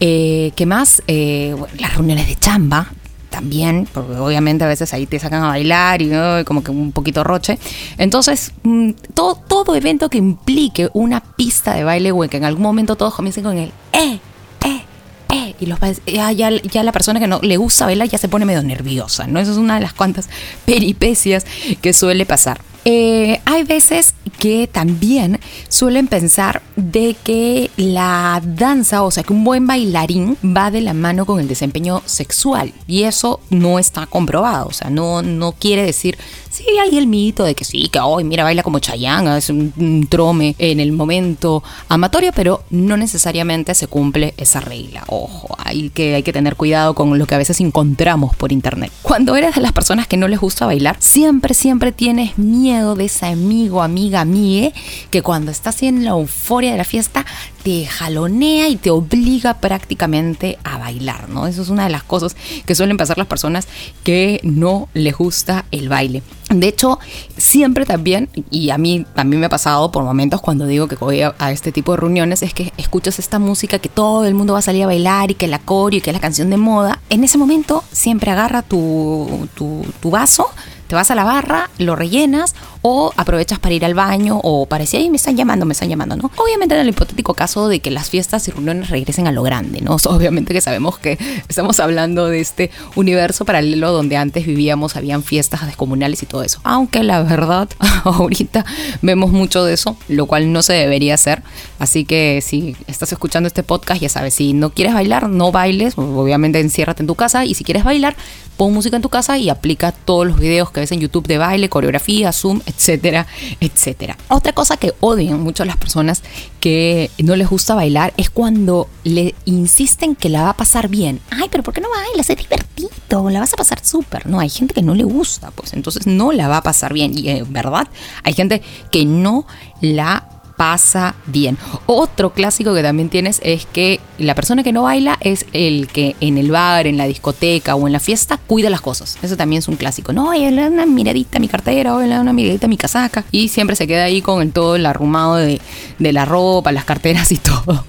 eh, 0.00 0.52
que 0.56 0.64
más, 0.64 1.02
las 1.06 1.94
reuniones 1.94 2.26
de 2.26 2.36
chamba, 2.36 2.90
también, 3.30 3.88
porque 3.92 4.16
obviamente 4.16 4.64
a 4.64 4.68
veces 4.68 4.92
ahí 4.94 5.06
te 5.06 5.18
sacan 5.18 5.42
a 5.44 5.48
bailar 5.48 6.02
y 6.02 6.10
como 6.44 6.62
que 6.62 6.70
un 6.70 6.92
poquito 6.92 7.24
roche. 7.24 7.58
Entonces, 7.98 8.52
mm, 8.62 8.90
todo, 9.14 9.34
todo 9.36 9.74
evento 9.76 10.08
que 10.08 10.18
implique 10.18 10.88
una 10.94 11.20
pista 11.20 11.74
de 11.74 11.84
baile 11.84 12.12
o 12.12 12.20
que 12.28 12.36
en 12.36 12.44
algún 12.44 12.62
momento 12.62 12.96
todos 12.96 13.14
comiencen 13.14 13.44
con 13.44 13.58
el 13.58 13.72
eh, 13.92 14.18
eh, 14.64 14.82
eh, 15.30 15.54
y 15.60 15.66
los 15.66 15.78
ya, 16.06 16.32
ya, 16.32 16.50
ya, 16.50 16.82
la 16.82 16.92
persona 16.92 17.20
que 17.20 17.26
no 17.26 17.40
le 17.42 17.56
gusta 17.56 17.86
bailar 17.86 18.08
ya 18.08 18.18
se 18.18 18.28
pone 18.28 18.44
medio 18.44 18.62
nerviosa, 18.62 19.26
¿no? 19.26 19.40
Esa 19.40 19.52
es 19.52 19.58
una 19.58 19.74
de 19.74 19.80
las 19.80 19.92
cuantas 19.92 20.28
peripecias 20.64 21.44
que 21.80 21.92
suele 21.92 22.26
pasar. 22.26 22.60
Eh, 22.90 23.42
hay 23.44 23.64
veces 23.64 24.14
que 24.38 24.66
también 24.66 25.40
suelen 25.68 26.06
pensar 26.06 26.62
de 26.74 27.16
que 27.22 27.70
la 27.76 28.40
danza, 28.42 29.02
o 29.02 29.10
sea, 29.10 29.24
que 29.24 29.34
un 29.34 29.44
buen 29.44 29.66
bailarín 29.66 30.38
va 30.42 30.70
de 30.70 30.80
la 30.80 30.94
mano 30.94 31.26
con 31.26 31.38
el 31.38 31.48
desempeño 31.48 32.00
sexual 32.06 32.72
y 32.86 33.02
eso 33.02 33.40
no 33.50 33.78
está 33.78 34.06
comprobado, 34.06 34.68
o 34.68 34.72
sea, 34.72 34.88
no, 34.88 35.20
no 35.20 35.52
quiere 35.52 35.82
decir 35.84 36.16
Sí, 36.58 36.64
hay 36.82 36.98
el 36.98 37.06
mito 37.06 37.44
de 37.44 37.54
que 37.54 37.64
sí, 37.64 37.88
que 37.88 38.00
hoy 38.00 38.24
mira, 38.24 38.42
baila 38.42 38.64
como 38.64 38.78
Chayanne, 38.78 39.36
es 39.38 39.50
un, 39.50 39.72
un 39.76 40.06
trome 40.08 40.56
en 40.58 40.80
el 40.80 40.90
momento 40.90 41.62
amatorio, 41.88 42.32
pero 42.34 42.64
no 42.70 42.96
necesariamente 42.96 43.74
se 43.74 43.86
cumple 43.86 44.34
esa 44.36 44.58
regla. 44.58 45.04
Ojo, 45.08 45.54
hay 45.58 45.90
que, 45.90 46.16
hay 46.16 46.22
que 46.22 46.32
tener 46.32 46.56
cuidado 46.56 46.94
con 46.94 47.16
lo 47.16 47.26
que 47.26 47.34
a 47.34 47.38
veces 47.38 47.60
encontramos 47.60 48.34
por 48.34 48.50
internet. 48.50 48.90
Cuando 49.02 49.36
eres 49.36 49.54
de 49.54 49.60
las 49.60 49.72
personas 49.72 50.08
que 50.08 50.16
no 50.16 50.26
les 50.26 50.40
gusta 50.40 50.66
bailar, 50.66 50.96
siempre, 50.98 51.54
siempre 51.54 51.92
tienes 51.92 52.38
miedo 52.38 52.77
de 52.78 53.04
ese 53.04 53.26
amigo, 53.26 53.82
amiga, 53.82 54.20
amigue, 54.20 54.72
que 55.10 55.22
cuando 55.22 55.50
estás 55.50 55.82
en 55.82 56.04
la 56.04 56.10
euforia 56.10 56.72
de 56.72 56.78
la 56.78 56.84
fiesta 56.84 57.24
te 57.62 57.86
jalonea 57.86 58.68
y 58.68 58.76
te 58.76 58.90
obliga 58.90 59.54
prácticamente 59.54 60.58
a 60.64 60.78
bailar, 60.78 61.28
¿no? 61.28 61.46
Eso 61.46 61.62
es 61.62 61.68
una 61.68 61.84
de 61.84 61.90
las 61.90 62.02
cosas 62.02 62.36
que 62.64 62.74
suelen 62.74 62.96
pasar 62.96 63.18
las 63.18 63.26
personas 63.26 63.68
que 64.04 64.40
no 64.42 64.88
les 64.94 65.16
gusta 65.16 65.64
el 65.70 65.88
baile. 65.88 66.22
De 66.50 66.66
hecho, 66.66 66.98
siempre 67.36 67.84
también, 67.84 68.30
y 68.50 68.70
a 68.70 68.78
mí 68.78 69.04
también 69.14 69.40
me 69.40 69.46
ha 69.46 69.50
pasado 69.50 69.90
por 69.90 70.02
momentos 70.04 70.40
cuando 70.40 70.66
digo 70.66 70.88
que 70.88 70.96
voy 70.96 71.20
a, 71.20 71.34
a 71.38 71.52
este 71.52 71.72
tipo 71.72 71.92
de 71.92 71.98
reuniones, 71.98 72.42
es 72.42 72.54
que 72.54 72.72
escuchas 72.78 73.18
esta 73.18 73.38
música 73.38 73.78
que 73.78 73.90
todo 73.90 74.24
el 74.24 74.34
mundo 74.34 74.54
va 74.54 74.60
a 74.60 74.62
salir 74.62 74.84
a 74.84 74.86
bailar 74.86 75.30
y 75.30 75.34
que 75.34 75.46
la 75.46 75.58
coreo 75.58 75.98
y 75.98 76.00
que 76.00 76.10
es 76.10 76.14
la 76.14 76.20
canción 76.20 76.48
de 76.48 76.56
moda. 76.56 77.00
En 77.10 77.22
ese 77.22 77.36
momento 77.36 77.84
siempre 77.92 78.30
agarra 78.30 78.62
tu, 78.62 79.48
tu, 79.54 79.84
tu 80.00 80.10
vaso, 80.10 80.48
te 80.88 80.94
vas 80.94 81.10
a 81.10 81.14
la 81.14 81.24
barra, 81.24 81.68
lo 81.76 81.96
rellenas 81.96 82.54
o 82.90 83.12
aprovechas 83.16 83.58
para 83.58 83.74
ir 83.74 83.84
al 83.84 83.92
baño 83.92 84.40
o 84.42 84.64
para 84.64 84.84
decir, 84.84 85.00
ay, 85.00 85.10
me 85.10 85.18
están 85.18 85.36
llamando, 85.36 85.66
me 85.66 85.72
están 85.72 85.90
llamando, 85.90 86.16
¿no? 86.16 86.30
Obviamente 86.36 86.74
en 86.74 86.80
el 86.80 86.88
hipotético 86.88 87.34
caso 87.34 87.68
de 87.68 87.80
que 87.80 87.90
las 87.90 88.08
fiestas 88.08 88.48
y 88.48 88.50
reuniones 88.50 88.88
regresen 88.88 89.26
a 89.26 89.32
lo 89.32 89.42
grande, 89.42 89.82
¿no? 89.82 89.96
Obviamente 90.06 90.54
que 90.54 90.62
sabemos 90.62 90.98
que 90.98 91.18
estamos 91.48 91.80
hablando 91.80 92.26
de 92.28 92.40
este 92.40 92.70
universo 92.96 93.44
paralelo 93.44 93.92
donde 93.92 94.16
antes 94.16 94.46
vivíamos, 94.46 94.96
habían 94.96 95.22
fiestas 95.22 95.66
descomunales 95.66 96.22
y 96.22 96.26
todo 96.26 96.42
eso. 96.42 96.60
Aunque 96.64 97.02
la 97.02 97.22
verdad, 97.22 97.68
ahorita 98.04 98.64
vemos 99.02 99.32
mucho 99.32 99.64
de 99.64 99.74
eso, 99.74 99.98
lo 100.08 100.24
cual 100.24 100.50
no 100.50 100.62
se 100.62 100.72
debería 100.72 101.14
hacer. 101.14 101.42
Así 101.78 102.06
que 102.06 102.40
si 102.42 102.74
estás 102.86 103.12
escuchando 103.12 103.48
este 103.48 103.62
podcast, 103.62 104.00
ya 104.00 104.08
sabes, 104.08 104.32
si 104.32 104.54
no 104.54 104.70
quieres 104.70 104.94
bailar, 104.94 105.28
no 105.28 105.52
bailes, 105.52 105.92
obviamente 105.98 106.58
enciérrate 106.60 107.02
en 107.02 107.06
tu 107.06 107.16
casa 107.16 107.44
y 107.44 107.52
si 107.52 107.64
quieres 107.64 107.84
bailar, 107.84 108.16
pon 108.58 108.74
música 108.74 108.96
en 108.96 109.02
tu 109.02 109.08
casa 109.08 109.38
y 109.38 109.50
aplica 109.50 109.92
todos 109.92 110.26
los 110.26 110.38
videos 110.38 110.70
que 110.72 110.80
ves 110.80 110.90
en 110.90 111.00
YouTube 111.00 111.28
de 111.28 111.38
baile, 111.38 111.68
coreografía, 111.68 112.32
Zoom, 112.32 112.60
etcétera, 112.78 113.26
etcétera. 113.60 114.16
Otra 114.28 114.52
cosa 114.52 114.76
que 114.76 114.94
odian 115.00 115.42
mucho 115.42 115.64
las 115.64 115.76
personas 115.76 116.22
que 116.60 117.10
no 117.18 117.34
les 117.34 117.48
gusta 117.48 117.74
bailar 117.74 118.14
es 118.16 118.30
cuando 118.30 118.88
le 119.02 119.34
insisten 119.44 120.14
que 120.14 120.28
la 120.28 120.44
va 120.44 120.50
a 120.50 120.56
pasar 120.56 120.88
bien. 120.88 121.20
Ay, 121.30 121.48
pero 121.50 121.64
¿por 121.64 121.74
qué 121.74 121.80
no 121.80 121.88
bailas? 121.90 122.30
Es 122.30 122.36
divertido, 122.36 123.30
la 123.30 123.40
vas 123.40 123.52
a 123.52 123.56
pasar 123.56 123.84
súper. 123.84 124.26
No, 124.26 124.38
hay 124.38 124.48
gente 124.48 124.74
que 124.74 124.82
no 124.82 124.94
le 124.94 125.04
gusta, 125.04 125.50
pues 125.50 125.72
entonces 125.72 126.06
no 126.06 126.30
la 126.30 126.46
va 126.46 126.58
a 126.58 126.62
pasar 126.62 126.92
bien. 126.92 127.16
Y 127.18 127.28
en 127.28 127.52
verdad, 127.52 127.88
hay 128.22 128.34
gente 128.34 128.62
que 128.92 129.04
no 129.04 129.46
la 129.80 130.27
pasa 130.58 131.14
bien. 131.26 131.56
Otro 131.86 132.32
clásico 132.32 132.74
que 132.74 132.82
también 132.82 133.08
tienes 133.08 133.40
es 133.44 133.64
que 133.64 134.00
la 134.18 134.34
persona 134.34 134.64
que 134.64 134.72
no 134.72 134.82
baila 134.82 135.16
es 135.20 135.46
el 135.52 135.86
que 135.86 136.16
en 136.20 136.36
el 136.36 136.50
bar, 136.50 136.88
en 136.88 136.96
la 136.96 137.06
discoteca 137.06 137.76
o 137.76 137.86
en 137.86 137.92
la 137.92 138.00
fiesta 138.00 138.38
cuida 138.44 138.68
las 138.68 138.80
cosas. 138.80 139.18
Eso 139.22 139.36
también 139.36 139.60
es 139.60 139.68
un 139.68 139.76
clásico. 139.76 140.12
No, 140.12 140.32
le 140.32 140.68
una 140.68 140.84
miradita 140.84 141.38
a 141.38 141.40
mi 141.40 141.46
cartera 141.46 141.94
o 141.94 141.98
una 141.98 142.32
miradita 142.32 142.66
a 142.66 142.68
mi 142.68 142.76
casaca. 142.76 143.24
Y 143.30 143.48
siempre 143.48 143.76
se 143.76 143.86
queda 143.86 144.04
ahí 144.04 144.20
con 144.20 144.42
el, 144.42 144.50
todo 144.50 144.74
el 144.74 144.84
arrumado 144.84 145.36
de, 145.36 145.60
de 146.00 146.12
la 146.12 146.24
ropa, 146.24 146.72
las 146.72 146.84
carteras 146.84 147.30
y 147.30 147.36
todo. 147.38 147.84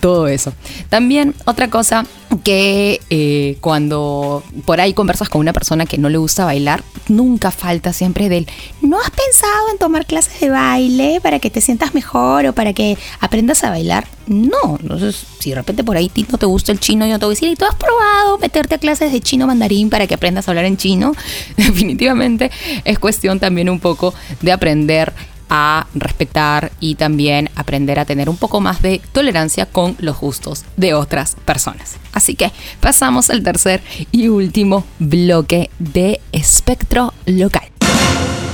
todo 0.00 0.26
eso. 0.26 0.54
También 0.88 1.34
otra 1.44 1.68
cosa 1.68 2.06
que 2.38 3.00
eh, 3.10 3.56
cuando 3.60 4.42
por 4.64 4.80
ahí 4.80 4.94
conversas 4.94 5.28
con 5.28 5.40
una 5.40 5.52
persona 5.52 5.86
que 5.86 5.98
no 5.98 6.08
le 6.08 6.18
gusta 6.18 6.44
bailar, 6.44 6.82
nunca 7.08 7.50
falta 7.50 7.92
siempre 7.92 8.28
del, 8.28 8.46
¿no 8.80 9.00
has 9.00 9.10
pensado 9.10 9.70
en 9.72 9.78
tomar 9.78 10.06
clases 10.06 10.40
de 10.40 10.50
baile 10.50 11.20
para 11.20 11.40
que 11.40 11.50
te 11.50 11.60
sientas 11.60 11.94
mejor 11.94 12.46
o 12.46 12.52
para 12.52 12.72
que 12.72 12.96
aprendas 13.20 13.64
a 13.64 13.70
bailar? 13.70 14.06
No, 14.26 14.78
entonces 14.80 15.26
si 15.40 15.50
de 15.50 15.56
repente 15.56 15.82
por 15.82 15.96
ahí 15.96 16.10
no 16.30 16.38
te 16.38 16.46
gusta 16.46 16.70
el 16.70 16.78
chino, 16.78 17.06
yo 17.06 17.18
te 17.18 17.24
voy 17.24 17.32
a 17.32 17.34
decir, 17.34 17.48
¿y 17.48 17.56
tú 17.56 17.64
has 17.64 17.74
probado 17.74 18.38
meterte 18.38 18.76
a 18.76 18.78
clases 18.78 19.12
de 19.12 19.20
chino 19.20 19.46
mandarín 19.46 19.90
para 19.90 20.06
que 20.06 20.14
aprendas 20.14 20.46
a 20.46 20.52
hablar 20.52 20.66
en 20.66 20.76
chino? 20.76 21.14
Definitivamente 21.56 22.50
es 22.84 22.98
cuestión 22.98 23.40
también 23.40 23.68
un 23.68 23.80
poco 23.80 24.14
de 24.40 24.52
aprender 24.52 25.12
a 25.50 25.86
respetar 25.94 26.72
y 26.80 26.94
también 26.94 27.50
aprender 27.56 27.98
a 27.98 28.04
tener 28.04 28.30
un 28.30 28.36
poco 28.36 28.60
más 28.60 28.80
de 28.80 29.00
tolerancia 29.12 29.66
con 29.66 29.96
los 29.98 30.18
gustos 30.18 30.64
de 30.76 30.94
otras 30.94 31.36
personas. 31.44 31.96
Así 32.12 32.36
que 32.36 32.52
pasamos 32.80 33.28
al 33.30 33.42
tercer 33.42 33.82
y 34.12 34.28
último 34.28 34.84
bloque 34.98 35.70
de 35.78 36.20
espectro 36.32 37.12
local. 37.26 37.68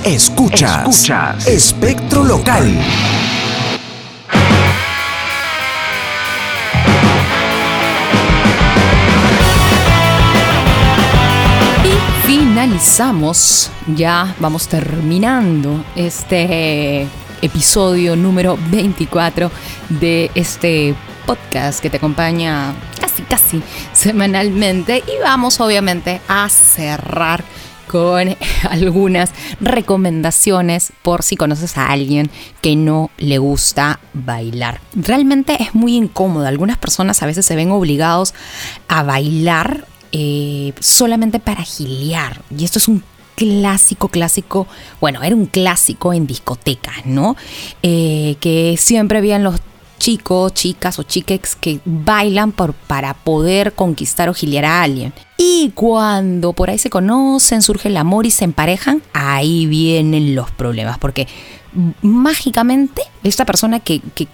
Escuchas. 0.04 0.88
Escuchas. 0.88 1.46
Espectro 1.46 2.24
local. 2.24 2.64
Y 12.66 12.68
finalizamos, 12.68 13.70
ya 13.94 14.34
vamos 14.40 14.66
terminando 14.66 15.84
este 15.94 17.06
episodio 17.40 18.16
número 18.16 18.58
24 18.72 19.52
de 19.88 20.32
este 20.34 20.96
podcast 21.26 21.78
que 21.78 21.90
te 21.90 21.98
acompaña 21.98 22.74
casi, 23.00 23.22
casi 23.22 23.62
semanalmente 23.92 24.98
y 25.06 25.22
vamos 25.22 25.60
obviamente 25.60 26.20
a 26.26 26.48
cerrar 26.48 27.44
con 27.86 28.36
algunas 28.68 29.30
recomendaciones 29.60 30.92
por 31.02 31.22
si 31.22 31.36
conoces 31.36 31.78
a 31.78 31.92
alguien 31.92 32.32
que 32.62 32.74
no 32.74 33.10
le 33.16 33.38
gusta 33.38 34.00
bailar. 34.12 34.80
Realmente 34.92 35.62
es 35.62 35.72
muy 35.72 35.94
incómodo. 35.94 36.48
Algunas 36.48 36.78
personas 36.78 37.22
a 37.22 37.26
veces 37.26 37.46
se 37.46 37.54
ven 37.54 37.70
obligados 37.70 38.34
a 38.88 39.04
bailar 39.04 39.86
eh, 40.12 40.72
solamente 40.80 41.38
para 41.38 41.62
gilear. 41.62 42.42
Y 42.56 42.64
esto 42.64 42.78
es 42.78 42.88
un 42.88 43.02
clásico, 43.36 44.08
clásico, 44.08 44.66
bueno, 45.00 45.22
era 45.22 45.36
un 45.36 45.46
clásico 45.46 46.12
en 46.12 46.26
discotecas, 46.26 47.04
¿no? 47.04 47.36
Eh, 47.82 48.36
que 48.40 48.76
siempre 48.78 49.18
habían 49.18 49.44
los 49.44 49.60
chicos, 49.98 50.52
chicas 50.54 50.98
o 50.98 51.02
chiques 51.02 51.56
que 51.56 51.80
bailan 51.84 52.52
por, 52.52 52.74
para 52.74 53.14
poder 53.14 53.72
conquistar 53.74 54.28
o 54.28 54.34
giliar 54.34 54.64
a 54.64 54.82
alguien. 54.82 55.12
Y 55.36 55.72
cuando 55.74 56.52
por 56.52 56.70
ahí 56.70 56.78
se 56.78 56.90
conocen, 56.90 57.62
surge 57.62 57.88
el 57.88 57.96
amor 57.96 58.26
y 58.26 58.30
se 58.30 58.44
emparejan, 58.44 59.02
ahí 59.12 59.66
vienen 59.66 60.34
los 60.34 60.50
problemas, 60.50 60.98
porque 60.98 61.28
mágicamente 62.02 63.02
esta 63.22 63.44
persona 63.44 63.80
que, 63.80 64.00
que 64.00 64.28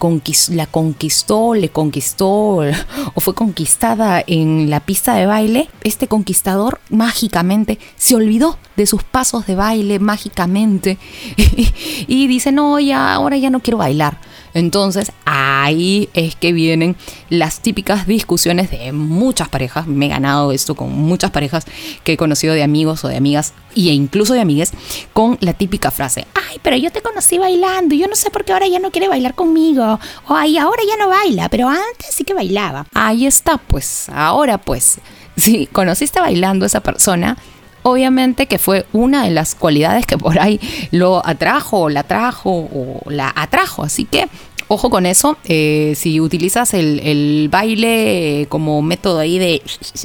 la 0.50 0.66
conquistó, 0.66 1.54
le 1.54 1.68
conquistó 1.68 2.60
o 3.14 3.20
fue 3.20 3.34
conquistada 3.34 4.22
en 4.26 4.70
la 4.70 4.80
pista 4.80 5.14
de 5.14 5.26
baile, 5.26 5.68
este 5.82 6.08
conquistador 6.08 6.80
mágicamente 6.90 7.78
se 7.96 8.14
olvidó 8.14 8.58
de 8.76 8.86
sus 8.86 9.02
pasos 9.02 9.46
de 9.46 9.54
baile 9.54 9.98
mágicamente 9.98 10.98
y 12.06 12.26
dice, 12.26 12.52
no, 12.52 12.78
ya, 12.78 13.14
ahora 13.14 13.36
ya 13.36 13.50
no 13.50 13.60
quiero 13.60 13.78
bailar. 13.78 14.18
Entonces 14.54 15.12
ahí 15.24 16.08
es 16.14 16.36
que 16.36 16.52
vienen 16.52 16.96
las 17.28 17.60
típicas 17.60 18.06
discusiones 18.06 18.70
de 18.70 18.92
muchas 18.92 19.48
parejas. 19.48 19.86
Me 19.86 20.06
he 20.06 20.08
ganado 20.08 20.52
esto 20.52 20.74
con 20.74 20.92
muchas 20.92 21.30
parejas 21.30 21.64
que 22.04 22.12
he 22.12 22.16
conocido 22.16 22.54
de 22.54 22.62
amigos 22.62 23.04
o 23.04 23.08
de 23.08 23.16
amigas 23.16 23.54
e 23.74 23.92
incluso 23.92 24.34
de 24.34 24.40
amigues 24.40 24.72
con 25.12 25.38
la 25.40 25.54
típica 25.54 25.90
frase, 25.90 26.26
ay, 26.34 26.58
pero 26.62 26.76
yo 26.76 26.90
te 26.90 27.00
conocí 27.00 27.38
bailando 27.38 27.94
y 27.94 27.98
yo 27.98 28.08
no 28.08 28.16
sé 28.16 28.30
por 28.30 28.44
qué 28.44 28.52
ahora 28.52 28.66
ya 28.66 28.78
no 28.78 28.90
quiere 28.90 29.08
bailar 29.08 29.34
conmigo. 29.34 29.98
O 30.28 30.34
ay, 30.34 30.58
ahora 30.58 30.82
ya 30.86 30.96
no 30.96 31.08
baila, 31.08 31.48
pero 31.48 31.68
antes 31.68 32.14
sí 32.14 32.24
que 32.24 32.34
bailaba. 32.34 32.86
Ahí 32.94 33.26
está, 33.26 33.58
pues, 33.58 34.08
ahora 34.10 34.58
pues, 34.58 34.98
si 35.36 35.66
conociste 35.66 36.20
bailando 36.20 36.64
a 36.64 36.66
esa 36.66 36.80
persona, 36.80 37.36
obviamente 37.82 38.46
que 38.46 38.58
fue 38.58 38.86
una 38.92 39.24
de 39.24 39.30
las 39.30 39.54
cualidades 39.54 40.06
que 40.06 40.18
por 40.18 40.38
ahí 40.38 40.60
lo 40.90 41.26
atrajo 41.26 41.82
o 41.82 41.88
la 41.88 42.00
atrajo 42.00 42.50
o 42.50 43.10
la 43.10 43.32
atrajo. 43.34 43.82
Así 43.82 44.04
que 44.04 44.28
ojo 44.68 44.90
con 44.90 45.06
eso. 45.06 45.36
Eh, 45.44 45.94
si 45.96 46.20
utilizas 46.20 46.74
el, 46.74 47.00
el, 47.00 47.48
baile 47.50 48.46
como 48.48 48.80
método 48.82 49.18
ahí 49.18 49.38
de 49.38 49.62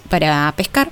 para 0.09 0.53
pescar, 0.55 0.89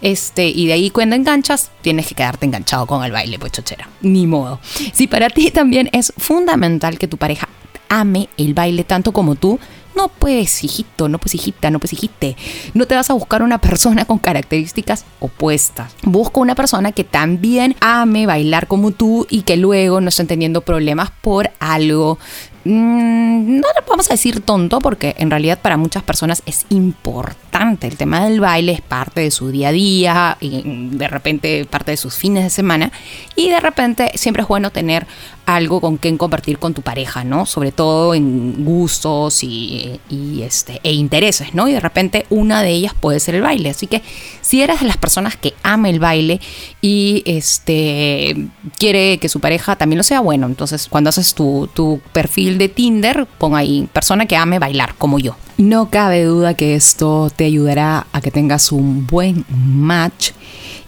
este, 0.00 0.48
y 0.48 0.66
de 0.66 0.74
ahí 0.74 0.90
cuando 0.90 1.16
enganchas, 1.16 1.70
tienes 1.82 2.06
que 2.06 2.14
quedarte 2.14 2.46
enganchado 2.46 2.86
con 2.86 3.04
el 3.04 3.12
baile, 3.12 3.38
pues 3.38 3.52
chochera. 3.52 3.88
Ni 4.02 4.26
modo. 4.26 4.60
Si 4.92 5.06
para 5.06 5.28
ti 5.30 5.50
también 5.50 5.88
es 5.92 6.12
fundamental 6.16 6.98
que 6.98 7.08
tu 7.08 7.16
pareja 7.16 7.48
ame 7.88 8.28
el 8.36 8.54
baile 8.54 8.84
tanto 8.84 9.12
como 9.12 9.34
tú, 9.34 9.58
no 9.96 10.08
pues, 10.08 10.62
hijito, 10.62 11.08
no 11.08 11.18
pues, 11.18 11.34
hijita, 11.34 11.70
no 11.70 11.78
pues, 11.78 11.92
hijite. 11.92 12.36
No 12.74 12.86
te 12.86 12.94
vas 12.94 13.10
a 13.10 13.14
buscar 13.14 13.42
una 13.42 13.58
persona 13.60 14.04
con 14.04 14.18
características 14.18 15.04
opuestas. 15.20 15.94
Busca 16.02 16.40
una 16.40 16.54
persona 16.54 16.92
que 16.92 17.04
también 17.04 17.74
ame 17.80 18.26
bailar 18.26 18.66
como 18.66 18.92
tú 18.92 19.26
y 19.30 19.42
que 19.42 19.56
luego 19.56 20.00
no 20.00 20.10
estén 20.10 20.26
teniendo 20.26 20.60
problemas 20.60 21.10
por 21.22 21.50
algo. 21.58 22.18
Mmm, 22.66 23.60
no 23.60 23.66
vamos 23.88 24.10
a 24.10 24.14
decir 24.14 24.40
tonto 24.40 24.80
porque 24.80 25.14
en 25.18 25.30
realidad 25.30 25.60
para 25.60 25.76
muchas 25.76 26.02
personas 26.02 26.42
es 26.46 26.66
importante. 26.68 27.86
El 27.86 27.96
tema 27.96 28.24
del 28.24 28.40
baile 28.40 28.72
es 28.72 28.80
parte 28.80 29.20
de 29.20 29.30
su 29.30 29.50
día 29.50 29.68
a 29.68 29.72
día, 29.72 30.36
y 30.40 30.62
de 30.90 31.08
repente 31.08 31.64
parte 31.64 31.92
de 31.92 31.96
sus 31.96 32.16
fines 32.16 32.42
de 32.42 32.50
semana. 32.50 32.90
Y 33.36 33.48
de 33.50 33.60
repente 33.60 34.10
siempre 34.16 34.42
es 34.42 34.48
bueno 34.48 34.70
tener 34.70 35.06
algo 35.46 35.80
con 35.80 35.96
quien 35.96 36.18
compartir 36.18 36.58
con 36.58 36.74
tu 36.74 36.82
pareja, 36.82 37.22
¿no? 37.22 37.46
Sobre 37.46 37.70
todo 37.70 38.14
en 38.14 38.64
gustos 38.64 39.44
y, 39.44 40.00
este, 40.42 40.80
e 40.82 40.92
intereses, 40.92 41.54
¿no? 41.54 41.68
Y 41.68 41.72
de 41.72 41.80
repente 41.80 42.26
una 42.30 42.62
de 42.62 42.70
ellas 42.70 42.94
puede 42.98 43.20
ser 43.20 43.36
el 43.36 43.42
baile. 43.42 43.70
Así 43.70 43.86
que 43.86 44.02
si 44.42 44.60
eres 44.60 44.80
de 44.80 44.86
las 44.86 44.96
personas 44.96 45.36
que 45.36 45.54
ama 45.62 45.88
el 45.88 46.00
baile 46.00 46.40
y 46.82 47.22
este, 47.26 48.48
quiere 48.76 49.18
que 49.18 49.28
su 49.28 49.40
pareja 49.40 49.76
también 49.76 49.98
lo 49.98 50.02
sea, 50.02 50.20
bueno, 50.20 50.46
entonces 50.46 50.88
cuando 50.88 51.10
haces 51.10 51.34
tu, 51.34 51.70
tu 51.72 52.00
perfil 52.12 52.55
de 52.58 52.68
Tinder, 52.68 53.26
pon 53.38 53.54
ahí 53.54 53.88
persona 53.92 54.26
que 54.26 54.36
ame 54.36 54.58
bailar, 54.58 54.94
como 54.96 55.18
yo. 55.18 55.36
No 55.58 55.90
cabe 55.90 56.24
duda 56.24 56.54
que 56.54 56.74
esto 56.74 57.30
te 57.34 57.44
ayudará 57.44 58.06
a 58.12 58.20
que 58.20 58.30
tengas 58.30 58.72
un 58.72 59.06
buen 59.06 59.44
match 59.48 60.32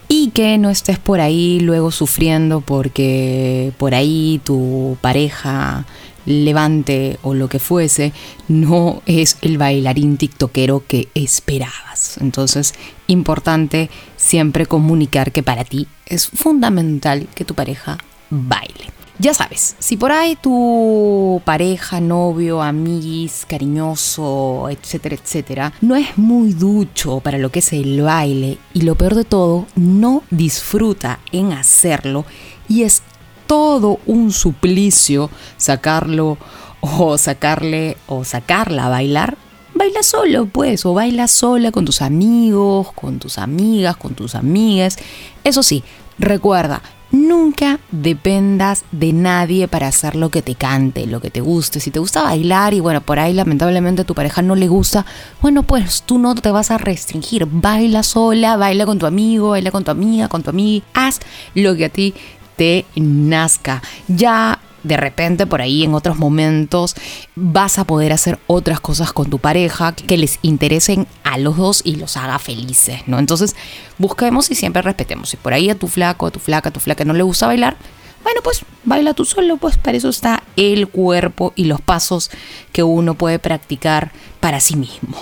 y 0.09 0.31
que 0.31 0.59
no 0.59 0.71
estés 0.71 0.99
por 0.99 1.21
ahí 1.21 1.61
luego 1.61 1.91
sufriendo 1.91 2.61
porque 2.61 3.73
por 3.79 3.95
ahí 3.95 4.41
tu 4.45 4.97
pareja 5.01 5.85
levante 6.25 7.19
o 7.23 7.35
lo 7.35 7.49
que 7.49 7.59
fuese 7.59 8.13
no 8.49 9.03
es 9.07 9.39
el 9.41 9.57
bailarín 9.57 10.17
tiktokero 10.17 10.85
que 10.87 11.09
esperabas. 11.15 12.19
Entonces, 12.21 12.75
importante 13.07 13.91
siempre 14.17 14.67
comunicar 14.67 15.33
que 15.33 15.43
para 15.43 15.65
ti 15.65 15.89
es 16.07 16.29
fundamental 16.29 17.27
que 17.35 17.45
tu 17.45 17.55
pareja 17.55 17.99
baile. 18.31 18.98
Ya 19.21 19.35
sabes, 19.35 19.75
si 19.81 19.97
por 19.97 20.13
ahí 20.13 20.37
tu 20.37 21.43
pareja, 21.45 22.01
novio, 22.01 22.63
amiguis, 22.63 23.45
cariñoso, 23.49 24.69
etcétera, 24.71 25.17
etcétera, 25.17 25.73
no 25.81 25.97
es 25.97 26.17
muy 26.17 26.53
ducho 26.53 27.19
para 27.19 27.37
lo 27.37 27.51
que 27.51 27.59
es 27.59 27.73
el 27.73 28.01
baile 28.01 28.59
y 28.75 28.83
lo 28.83 28.95
peor 28.95 29.17
de 29.17 29.25
todo, 29.25 29.67
no 29.75 30.23
disfruta 30.31 31.19
en 31.33 31.53
hacerlo 31.53 32.27
y 32.69 32.85
es 32.85 33.03
todo 33.49 33.99
un 34.07 34.31
suplicio 34.31 35.31
sacarlo 35.57 36.39
o 36.81 37.19
sacarle 37.19 37.97
o 38.07 38.23
sacarla 38.23 38.87
a 38.87 38.89
bailar, 38.89 39.37
baila 39.75 40.05
solo, 40.05 40.47
pues, 40.47 40.87
o 40.87 40.95
baila 40.95 41.27
sola 41.27 41.73
con 41.73 41.85
tus 41.85 42.03
amigos, 42.03 42.93
con 42.93 43.19
tus 43.19 43.39
amigas, 43.39 43.97
con 43.97 44.15
tus 44.15 44.37
amigas. 44.37 44.97
Eso 45.43 45.65
sí, 45.65 45.83
recuerda, 46.21 46.83
Nunca 47.11 47.81
dependas 47.91 48.85
de 48.93 49.15
nadie 49.15 49.67
para 49.67 49.89
hacer 49.89 50.15
lo 50.15 50.29
que 50.29 50.43
te 50.43 50.55
cante, 50.55 51.07
lo 51.07 51.21
que 51.21 51.31
te 51.31 51.41
guste. 51.41 51.81
Si 51.81 51.91
te 51.91 51.99
gusta 51.99 52.23
bailar 52.23 52.75
y 52.75 52.81
bueno, 52.81 53.01
por 53.01 53.19
ahí 53.19 53.33
lamentablemente 53.33 54.03
a 54.03 54.05
tu 54.05 54.15
pareja 54.15 54.43
no 54.43 54.55
le 54.55 54.69
gusta, 54.69 55.07
bueno, 55.41 55.63
pues 55.63 56.03
tú 56.03 56.19
no 56.19 56.35
te 56.35 56.51
vas 56.51 56.71
a 56.71 56.77
restringir. 56.77 57.47
Baila 57.51 58.03
sola, 58.03 58.57
baila 58.57 58.85
con 58.85 58.99
tu 58.99 59.07
amigo, 59.07 59.51
baila 59.51 59.71
con 59.71 59.85
tu 59.85 59.91
amiga, 59.91 60.29
con 60.29 60.43
tu 60.43 60.51
amiga. 60.51 60.85
Haz 60.93 61.21
lo 61.55 61.75
que 61.77 61.87
a 61.87 61.89
ti 61.89 62.15
te 62.57 62.85
nazca. 62.97 63.83
Ya 64.07 64.59
de 64.83 64.97
repente 64.97 65.47
por 65.47 65.61
ahí 65.61 65.85
en 65.85 65.95
otros 65.95 66.19
momentos 66.19 66.95
vas 67.35 67.79
a 67.79 67.85
poder 67.85 68.13
hacer 68.13 68.39
otras 68.47 68.81
cosas 68.81 69.13
con 69.13 69.31
tu 69.31 69.39
pareja 69.39 69.93
que 69.95 70.17
les 70.17 70.39
interesen 70.43 71.07
a 71.25 71.39
los 71.39 71.57
dos 71.57 71.83
y 71.85 71.97
los 71.97 72.17
haga 72.17 72.39
felices, 72.39 73.03
¿no? 73.07 73.19
Entonces 73.19 73.57
busquemos 73.99 74.51
y 74.51 74.55
siempre 74.55 74.83
respetemos. 74.83 75.31
Si 75.31 75.37
por 75.37 75.53
ahí 75.53 75.71
a 75.71 75.75
tu 75.75 75.89
flaco, 75.89 76.27
a 76.27 76.31
tu 76.31 76.39
flaca, 76.39 76.69
a 76.69 76.73
tu 76.73 76.81
flaca 76.81 77.05
no 77.05 77.15
le 77.15 77.23
gusta 77.23 77.47
bailar, 77.47 77.77
bueno, 78.25 78.41
pues 78.43 78.63
baila 78.85 79.15
tú 79.15 79.25
solo, 79.25 79.57
pues 79.57 79.79
para 79.79 79.97
eso 79.97 80.09
está 80.09 80.43
el 80.57 80.89
cuerpo 80.89 81.53
y 81.57 81.65
los 81.65 81.81
pasos 81.81 82.31
que 82.73 82.83
uno 82.83 83.15
puede 83.15 83.39
practicar 83.39 84.13
para 84.41 84.61
sí 84.61 84.77
mismo. 84.77 85.17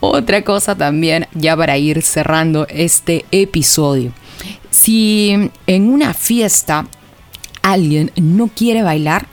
Otra 0.00 0.42
cosa 0.42 0.74
también, 0.74 1.28
ya 1.34 1.56
para 1.56 1.78
ir 1.78 2.02
cerrando 2.02 2.66
este 2.68 3.24
episodio. 3.30 4.12
Si 4.70 5.50
en 5.66 5.88
una 5.88 6.14
fiesta 6.14 6.86
alguien 7.62 8.10
no 8.16 8.48
quiere 8.48 8.82
bailar, 8.82 9.26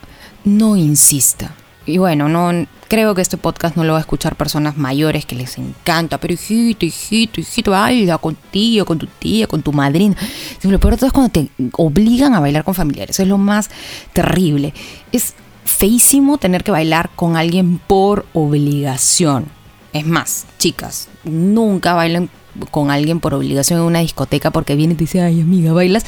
no 0.44 0.76
insista. 0.76 1.54
Y 1.86 1.98
bueno, 1.98 2.28
no 2.28 2.66
creo 2.90 3.14
que 3.14 3.22
este 3.22 3.36
podcast 3.36 3.76
no 3.76 3.84
lo 3.84 3.92
va 3.92 3.98
a 3.98 4.00
escuchar 4.00 4.34
personas 4.34 4.76
mayores 4.76 5.24
que 5.24 5.36
les 5.36 5.58
encanta, 5.58 6.18
pero 6.18 6.34
hijito, 6.34 6.84
hijito, 6.84 7.40
hijito, 7.40 7.70
baila 7.70 8.18
con 8.18 8.36
tío, 8.50 8.84
con 8.84 8.98
tu 8.98 9.06
tía, 9.06 9.46
con 9.46 9.62
tu 9.62 9.72
madrina. 9.72 10.16
Lo 10.62 10.78
todo 10.78 11.06
es 11.06 11.12
cuando 11.12 11.30
te 11.30 11.50
obligan 11.72 12.34
a 12.34 12.40
bailar 12.40 12.64
con 12.64 12.74
familiares, 12.74 13.20
es 13.20 13.28
lo 13.28 13.38
más 13.38 13.70
terrible. 14.12 14.74
Es 15.12 15.34
feísimo 15.64 16.38
tener 16.38 16.64
que 16.64 16.72
bailar 16.72 17.10
con 17.14 17.36
alguien 17.36 17.78
por 17.78 18.26
obligación. 18.32 19.46
Es 19.92 20.04
más, 20.04 20.46
chicas, 20.58 21.08
nunca 21.22 21.94
bailen 21.94 22.28
con 22.72 22.90
alguien 22.90 23.20
por 23.20 23.34
obligación 23.34 23.78
en 23.78 23.84
una 23.84 24.00
discoteca 24.00 24.50
porque 24.50 24.74
viene 24.74 24.94
y 24.94 24.96
te 24.96 25.04
dice, 25.04 25.20
ay 25.20 25.40
amiga, 25.40 25.72
bailas 25.72 26.04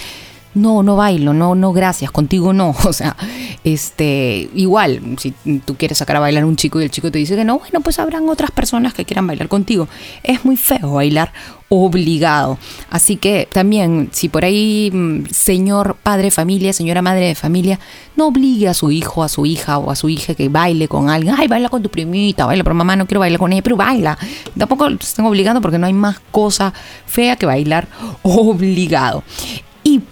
no, 0.54 0.82
no 0.82 0.96
bailo, 0.96 1.32
no, 1.32 1.54
no, 1.54 1.72
gracias, 1.72 2.10
contigo 2.10 2.52
no. 2.52 2.74
O 2.84 2.92
sea, 2.92 3.16
este, 3.64 4.50
igual, 4.54 5.00
si 5.18 5.32
tú 5.64 5.76
quieres 5.76 5.98
sacar 5.98 6.16
a 6.16 6.20
bailar 6.20 6.44
un 6.44 6.56
chico 6.56 6.80
y 6.80 6.84
el 6.84 6.90
chico 6.90 7.10
te 7.10 7.18
dice 7.18 7.36
que 7.36 7.44
no, 7.44 7.58
bueno, 7.58 7.80
pues 7.80 7.98
habrán 7.98 8.28
otras 8.28 8.50
personas 8.50 8.92
que 8.92 9.04
quieran 9.04 9.26
bailar 9.26 9.48
contigo. 9.48 9.88
Es 10.22 10.44
muy 10.44 10.56
feo 10.56 10.94
bailar 10.94 11.32
obligado. 11.74 12.58
Así 12.90 13.16
que 13.16 13.48
también, 13.50 14.10
si 14.12 14.28
por 14.28 14.44
ahí, 14.44 14.90
mm, 14.92 15.30
señor 15.30 15.96
padre 16.02 16.24
de 16.24 16.30
familia, 16.30 16.74
señora 16.74 17.00
madre 17.00 17.28
de 17.28 17.34
familia, 17.34 17.80
no 18.14 18.26
obligue 18.26 18.68
a 18.68 18.74
su 18.74 18.90
hijo, 18.90 19.22
a 19.22 19.28
su 19.30 19.46
hija 19.46 19.78
o 19.78 19.90
a 19.90 19.96
su 19.96 20.10
hija 20.10 20.34
que 20.34 20.50
baile 20.50 20.86
con 20.86 21.08
alguien. 21.08 21.34
Ay, 21.38 21.48
baila 21.48 21.70
con 21.70 21.82
tu 21.82 21.88
primita, 21.88 22.44
baila, 22.44 22.62
pero 22.62 22.74
mamá 22.74 22.94
no 22.96 23.06
quiero 23.06 23.20
bailar 23.20 23.38
con 23.38 23.54
ella, 23.54 23.62
pero 23.62 23.76
baila. 23.76 24.18
Tampoco 24.58 24.86
están 24.88 25.24
obligando 25.24 25.62
porque 25.62 25.78
no 25.78 25.86
hay 25.86 25.94
más 25.94 26.20
cosa 26.30 26.74
fea 27.06 27.36
que 27.36 27.46
bailar 27.46 27.88
obligado. 28.22 29.24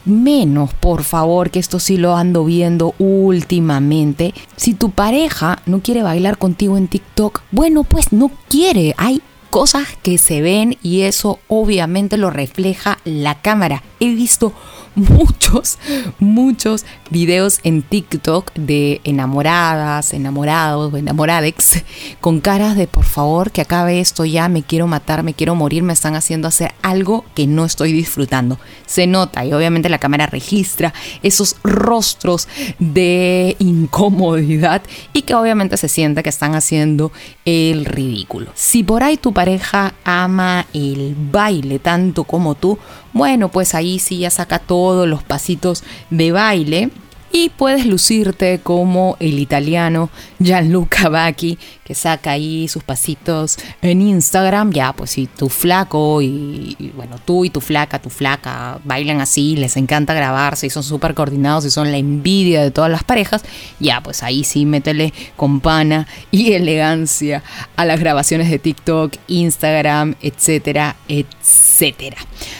Menos, 0.05 0.75
por 0.75 1.05
favor, 1.05 1.51
que 1.51 1.59
esto 1.59 1.79
sí 1.79 1.97
lo 1.97 2.17
ando 2.17 2.45
viendo 2.45 2.95
últimamente. 2.99 4.35
Si 4.57 4.75
tu 4.75 4.91
pareja 4.91 5.61
no 5.67 5.81
quiere 5.81 6.03
bailar 6.03 6.39
contigo 6.39 6.77
en 6.77 6.89
TikTok, 6.89 7.43
bueno, 7.51 7.85
pues 7.85 8.13
no 8.13 8.31
quiere. 8.49 8.95
Hay 8.97 9.23
cosas 9.51 9.89
que 10.03 10.19
se 10.19 10.43
ven 10.43 10.77
y 10.83 11.03
eso 11.03 11.41
obviamente 11.49 12.17
lo 12.17 12.31
refleja 12.31 12.99
la 13.05 13.41
cámara. 13.41 13.83
He 13.99 14.15
visto 14.15 14.53
muchos, 14.95 15.79
muchos 16.19 16.85
videos 17.11 17.61
en 17.65 17.83
TikTok 17.83 18.53
de 18.55 19.01
enamoradas, 19.05 20.13
enamorados 20.13 20.93
o 20.93 20.97
enamoradex 20.97 21.83
con 22.21 22.41
caras 22.41 22.77
de 22.77 22.87
por 22.87 23.05
favor 23.05 23.51
que 23.51 23.61
acabe 23.61 24.01
esto 24.01 24.25
ya, 24.25 24.49
me 24.49 24.63
quiero 24.63 24.87
matar, 24.87 25.23
me 25.23 25.35
quiero 25.35 25.55
morir, 25.55 25.83
me 25.83 25.93
están 25.93 26.15
haciendo 26.15 26.49
hacer 26.49 26.73
algo 26.83 27.25
que 27.35 27.47
no 27.47 27.65
estoy 27.65 27.93
disfrutando. 27.93 28.59
Se 28.87 29.07
nota 29.07 29.45
y 29.45 29.53
obviamente 29.53 29.89
la 29.89 29.99
cámara 29.99 30.27
registra 30.27 30.93
esos 31.23 31.57
rostros 31.63 32.49
de 32.79 33.57
incomodidad 33.59 34.83
y 35.13 35.23
que 35.23 35.35
obviamente 35.35 35.77
se 35.77 35.89
siente 35.89 36.23
que 36.23 36.29
están 36.29 36.55
haciendo 36.55 37.13
el 37.45 37.85
ridículo. 37.85 38.51
Si 38.55 38.83
por 38.83 39.03
ahí 39.03 39.17
tu 39.17 39.33
pareja 39.33 39.95
ama 40.05 40.67
el 40.73 41.15
baile 41.17 41.79
tanto 41.79 42.25
como 42.25 42.55
tú, 42.55 42.79
bueno, 43.13 43.49
pues 43.49 43.75
ahí 43.75 43.99
sí 43.99 44.19
ya 44.19 44.31
saca 44.31 44.59
todos 44.59 45.09
los 45.09 45.23
pasitos 45.23 45.83
de 46.11 46.33
baile 46.33 46.91
y 47.33 47.51
puedes 47.51 47.87
lucirte 47.87 48.61
como 48.63 49.17
el 49.21 49.39
italiano 49.39 50.11
Gianluca 50.39 51.09
Bacchi, 51.09 51.59
que 51.85 51.95
saca 51.95 52.33
ahí 52.33 52.69
sus 52.69 52.83
pasitos 52.83 53.57
en 53.83 54.03
Instagram. 54.03 54.73
Ya, 54.73 54.93
pues 54.93 55.11
si 55.11 55.27
tu 55.27 55.49
flaco 55.49 56.23
y, 56.23 56.93
bueno, 56.97 57.17
tú 57.25 57.45
y 57.45 57.51
tu 57.51 57.61
flaca, 57.61 58.01
tu 58.01 58.11
flaca 58.11 58.79
bailan 58.85 59.21
así, 59.21 59.57
les 59.57 59.77
encanta 59.77 60.15
grabarse 60.15 60.67
y 60.67 60.71
son 60.71 60.83
súper 60.83 61.15
coordinados 61.15 61.65
y 61.65 61.71
son 61.71 61.91
la 61.91 61.99
envidia 61.99 62.63
de 62.63 62.71
todas 62.71 62.91
las 62.91 63.05
parejas, 63.05 63.43
ya, 63.79 64.01
pues 64.01 64.23
ahí 64.23 64.45
sí 64.45 64.65
métele 64.67 65.13
con 65.37 65.61
pana 65.61 66.07
y 66.31 66.53
elegancia 66.61 67.43
a 67.77 67.85
las 67.85 68.01
grabaciones 68.01 68.51
de 68.51 68.59
TikTok, 68.59 69.15
Instagram, 69.29 70.15
etcétera, 70.21 70.97
etcétera. 71.09 72.19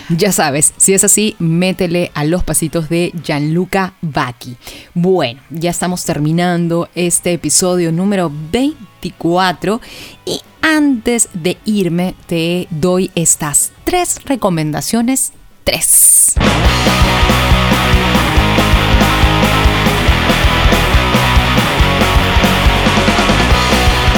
Ya 0.09 0.33
sabes, 0.33 0.75
si 0.77 0.93
es 0.93 1.05
así, 1.05 1.37
métele 1.39 2.11
a 2.15 2.25
los 2.25 2.43
pasitos 2.45 2.89
de 2.89 3.13
Gianluca 3.23 3.95
Bacchi. 4.01 4.57
Bueno, 4.95 5.41
ya 5.51 5.71
estamos 5.71 6.05
terminando 6.05 6.89
este 6.95 7.33
episodio 7.33 7.93
número 7.93 8.31
24 8.53 9.81
y 10.25 10.41
antes 10.63 11.29
de 11.33 11.59
irme 11.65 12.15
te 12.27 12.67
doy 12.71 13.11
estas 13.15 13.73
tres 13.85 14.17
recomendaciones. 14.25 15.33
Tres. 15.65 16.35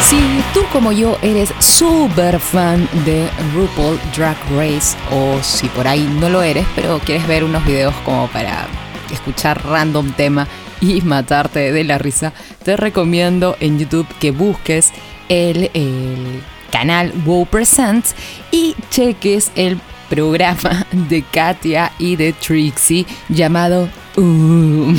Si 0.03 0.21
tú 0.53 0.61
como 0.73 0.93
yo 0.93 1.17
eres 1.23 1.55
súper 1.59 2.39
fan 2.39 2.89
de 3.07 3.29
RuPaul 3.55 3.99
Drag 4.15 4.37
Race 4.51 4.97
o 5.11 5.43
si 5.43 5.69
por 5.69 5.89
ahí 5.89 6.03
no 6.21 6.29
lo 6.29 6.43
eres, 6.43 6.67
pero 6.75 6.99
quieres 6.99 7.27
ver 7.27 7.45
unos 7.45 7.65
videos 7.65 7.95
como 8.05 8.29
para 8.29 8.69
escuchar 9.13 9.65
random 9.65 10.13
tema 10.13 10.49
y 10.81 11.01
matarte 11.03 11.73
de 11.73 11.85
la 11.85 11.99
risa, 11.99 12.33
te 12.65 12.77
recomiendo 12.77 13.57
en 13.61 13.79
YouTube 13.79 14.09
que 14.19 14.31
busques 14.31 14.93
el, 15.29 15.71
canal 16.71 17.13
Wow 17.27 17.47
Presents 17.47 18.15
y 18.51 18.75
cheques 18.91 19.53
el 19.57 19.79
programa 20.13 20.87
de 20.93 21.23
Katia 21.23 21.91
y 21.99 22.17
de 22.17 22.35
Trixie 22.35 23.07
llamado 23.31 23.89
Uh, 24.15 24.95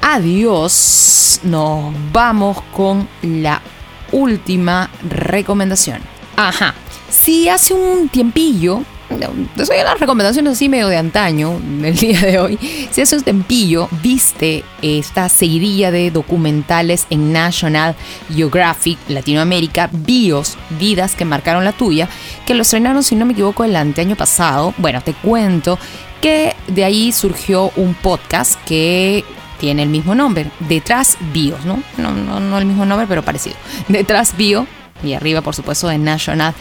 adiós, 0.00 1.40
nos 1.42 1.92
vamos 2.12 2.58
con 2.72 3.08
la 3.22 3.60
última 4.12 4.88
recomendación. 5.08 6.00
Ajá, 6.36 6.74
si 7.10 7.48
hace 7.48 7.74
un 7.74 8.08
tiempillo 8.08 8.82
soy 9.64 9.76
las 9.78 9.98
recomendaciones 9.98 10.52
así 10.52 10.68
medio 10.68 10.88
de 10.88 10.96
antaño, 10.96 11.58
del 11.60 11.96
día 11.98 12.20
de 12.20 12.38
hoy. 12.38 12.58
Si 12.90 13.00
eso 13.00 13.16
es 13.16 13.24
tempillo, 13.24 13.88
viste 14.02 14.64
esta 14.82 15.28
seguidilla 15.28 15.90
de 15.90 16.10
documentales 16.10 17.06
en 17.10 17.32
National 17.32 17.94
Geographic 18.34 18.98
Latinoamérica, 19.08 19.88
Bios, 19.92 20.56
Vidas 20.78 21.14
que 21.14 21.24
marcaron 21.24 21.64
la 21.64 21.72
tuya, 21.72 22.08
que 22.46 22.54
lo 22.54 22.62
estrenaron, 22.62 23.02
si 23.02 23.16
no 23.16 23.26
me 23.26 23.32
equivoco, 23.32 23.64
el 23.64 23.76
anteaño 23.76 24.16
pasado. 24.16 24.74
Bueno, 24.78 25.00
te 25.02 25.14
cuento 25.14 25.78
que 26.20 26.54
de 26.68 26.84
ahí 26.84 27.12
surgió 27.12 27.70
un 27.76 27.94
podcast 27.94 28.62
que 28.64 29.24
tiene 29.58 29.82
el 29.82 29.88
mismo 29.88 30.14
nombre, 30.14 30.50
Detrás 30.60 31.16
Bios, 31.32 31.64
¿no? 31.64 31.82
No, 31.96 32.12
no, 32.12 32.40
no 32.40 32.58
el 32.58 32.66
mismo 32.66 32.84
nombre, 32.84 33.06
pero 33.06 33.22
parecido. 33.22 33.56
Detrás 33.88 34.36
Bio 34.36 34.66
y 35.02 35.12
arriba 35.12 35.42
por 35.42 35.54
supuesto 35.54 35.88
de 35.88 35.98
National 35.98 36.54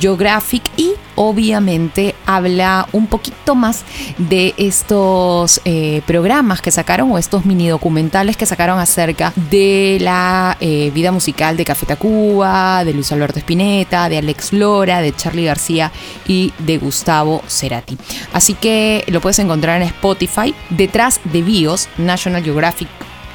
Geographic 0.00 0.62
y 0.76 0.91
obviamente 1.14 2.14
habla 2.26 2.88
un 2.92 3.06
poquito 3.06 3.54
más 3.54 3.84
de 4.18 4.54
estos 4.56 5.60
eh, 5.64 6.02
programas 6.06 6.60
que 6.60 6.70
sacaron 6.70 7.10
o 7.12 7.18
estos 7.18 7.44
mini 7.44 7.68
documentales 7.68 8.36
que 8.36 8.46
sacaron 8.46 8.78
acerca 8.78 9.32
de 9.50 9.98
la 10.00 10.56
eh, 10.60 10.90
vida 10.94 11.12
musical 11.12 11.56
de 11.56 11.64
Café 11.64 11.86
Tacuba, 11.86 12.84
de 12.84 12.94
Luis 12.94 13.12
Alberto 13.12 13.38
Spinetta, 13.38 14.08
de 14.08 14.18
Alex 14.18 14.52
Lora, 14.52 15.00
de 15.00 15.14
Charlie 15.14 15.44
García 15.44 15.92
y 16.26 16.52
de 16.58 16.78
Gustavo 16.78 17.42
Cerati. 17.46 17.96
Así 18.32 18.54
que 18.54 19.04
lo 19.08 19.20
puedes 19.20 19.38
encontrar 19.38 19.80
en 19.80 19.88
Spotify 19.88 20.54
detrás 20.70 21.20
de 21.24 21.42
BIOS, 21.42 21.88
National 21.98 22.42
Geographic 22.42 22.88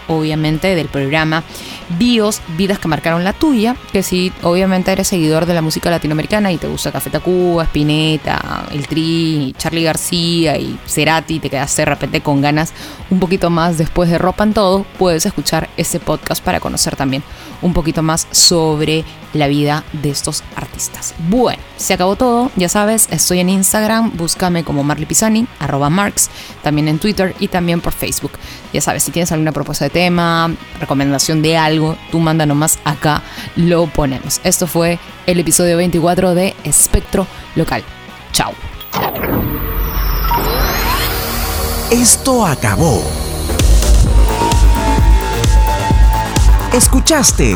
obviamente 0.07 0.75
del 0.75 0.87
programa 0.87 1.43
Bios, 1.97 2.41
Vidas 2.57 2.79
que 2.79 2.87
marcaron 2.87 3.23
la 3.23 3.33
tuya, 3.33 3.75
que 3.91 4.03
si 4.03 4.31
obviamente 4.43 4.91
eres 4.91 5.07
seguidor 5.07 5.45
de 5.45 5.53
la 5.53 5.61
música 5.61 5.89
latinoamericana 5.89 6.51
y 6.51 6.57
te 6.57 6.67
gusta 6.67 6.91
Café 6.91 7.09
Tacuba, 7.09 7.63
Spinetta, 7.63 8.65
El 8.71 8.87
Tri, 8.87 9.55
Charlie 9.57 9.83
García 9.83 10.57
y 10.57 10.77
Cerati, 10.85 11.39
te 11.39 11.49
quedas 11.49 11.75
de 11.75 11.85
repente 11.85 12.21
con 12.21 12.41
ganas 12.41 12.73
un 13.09 13.19
poquito 13.19 13.49
más 13.49 13.77
después 13.77 14.09
de 14.09 14.17
Ropa 14.17 14.43
en 14.43 14.53
Todo, 14.53 14.85
puedes 14.97 15.25
escuchar 15.25 15.69
ese 15.77 15.99
podcast 15.99 16.43
para 16.43 16.59
conocer 16.59 16.95
también 16.95 17.23
un 17.61 17.73
poquito 17.73 18.03
más 18.03 18.27
sobre 18.31 19.03
la 19.33 19.47
vida 19.47 19.83
de 19.93 20.09
estos 20.09 20.43
artistas. 20.55 21.13
Bueno, 21.29 21.61
se 21.77 21.93
acabó 21.93 22.15
todo, 22.15 22.51
ya 22.55 22.69
sabes, 22.69 23.07
estoy 23.11 23.39
en 23.39 23.49
Instagram, 23.49 24.11
búscame 24.15 24.63
como 24.63 24.83
Marley 24.83 25.05
Pisani, 25.05 25.47
arroba 25.59 25.89
Marks, 25.89 26.29
también 26.63 26.87
en 26.87 26.99
Twitter 26.99 27.35
y 27.39 27.47
también 27.47 27.81
por 27.81 27.93
Facebook. 27.93 28.31
Ya 28.73 28.81
sabes, 28.81 29.03
si 29.03 29.11
tienes 29.11 29.31
alguna 29.31 29.51
propuesta 29.51 29.85
de 29.85 29.91
tema, 29.91 30.51
recomendación 30.79 31.41
de 31.41 31.57
algo, 31.57 31.97
tú 32.11 32.19
manda 32.19 32.45
nomás 32.45 32.79
acá, 32.83 33.21
lo 33.55 33.87
ponemos. 33.87 34.41
Esto 34.43 34.67
fue 34.67 34.99
el 35.25 35.39
episodio 35.39 35.77
24 35.77 36.35
de 36.35 36.55
Espectro 36.63 37.27
Local. 37.55 37.83
Chao. 38.31 38.53
Esto 41.91 42.45
acabó. 42.45 43.03
Escuchaste 46.73 47.55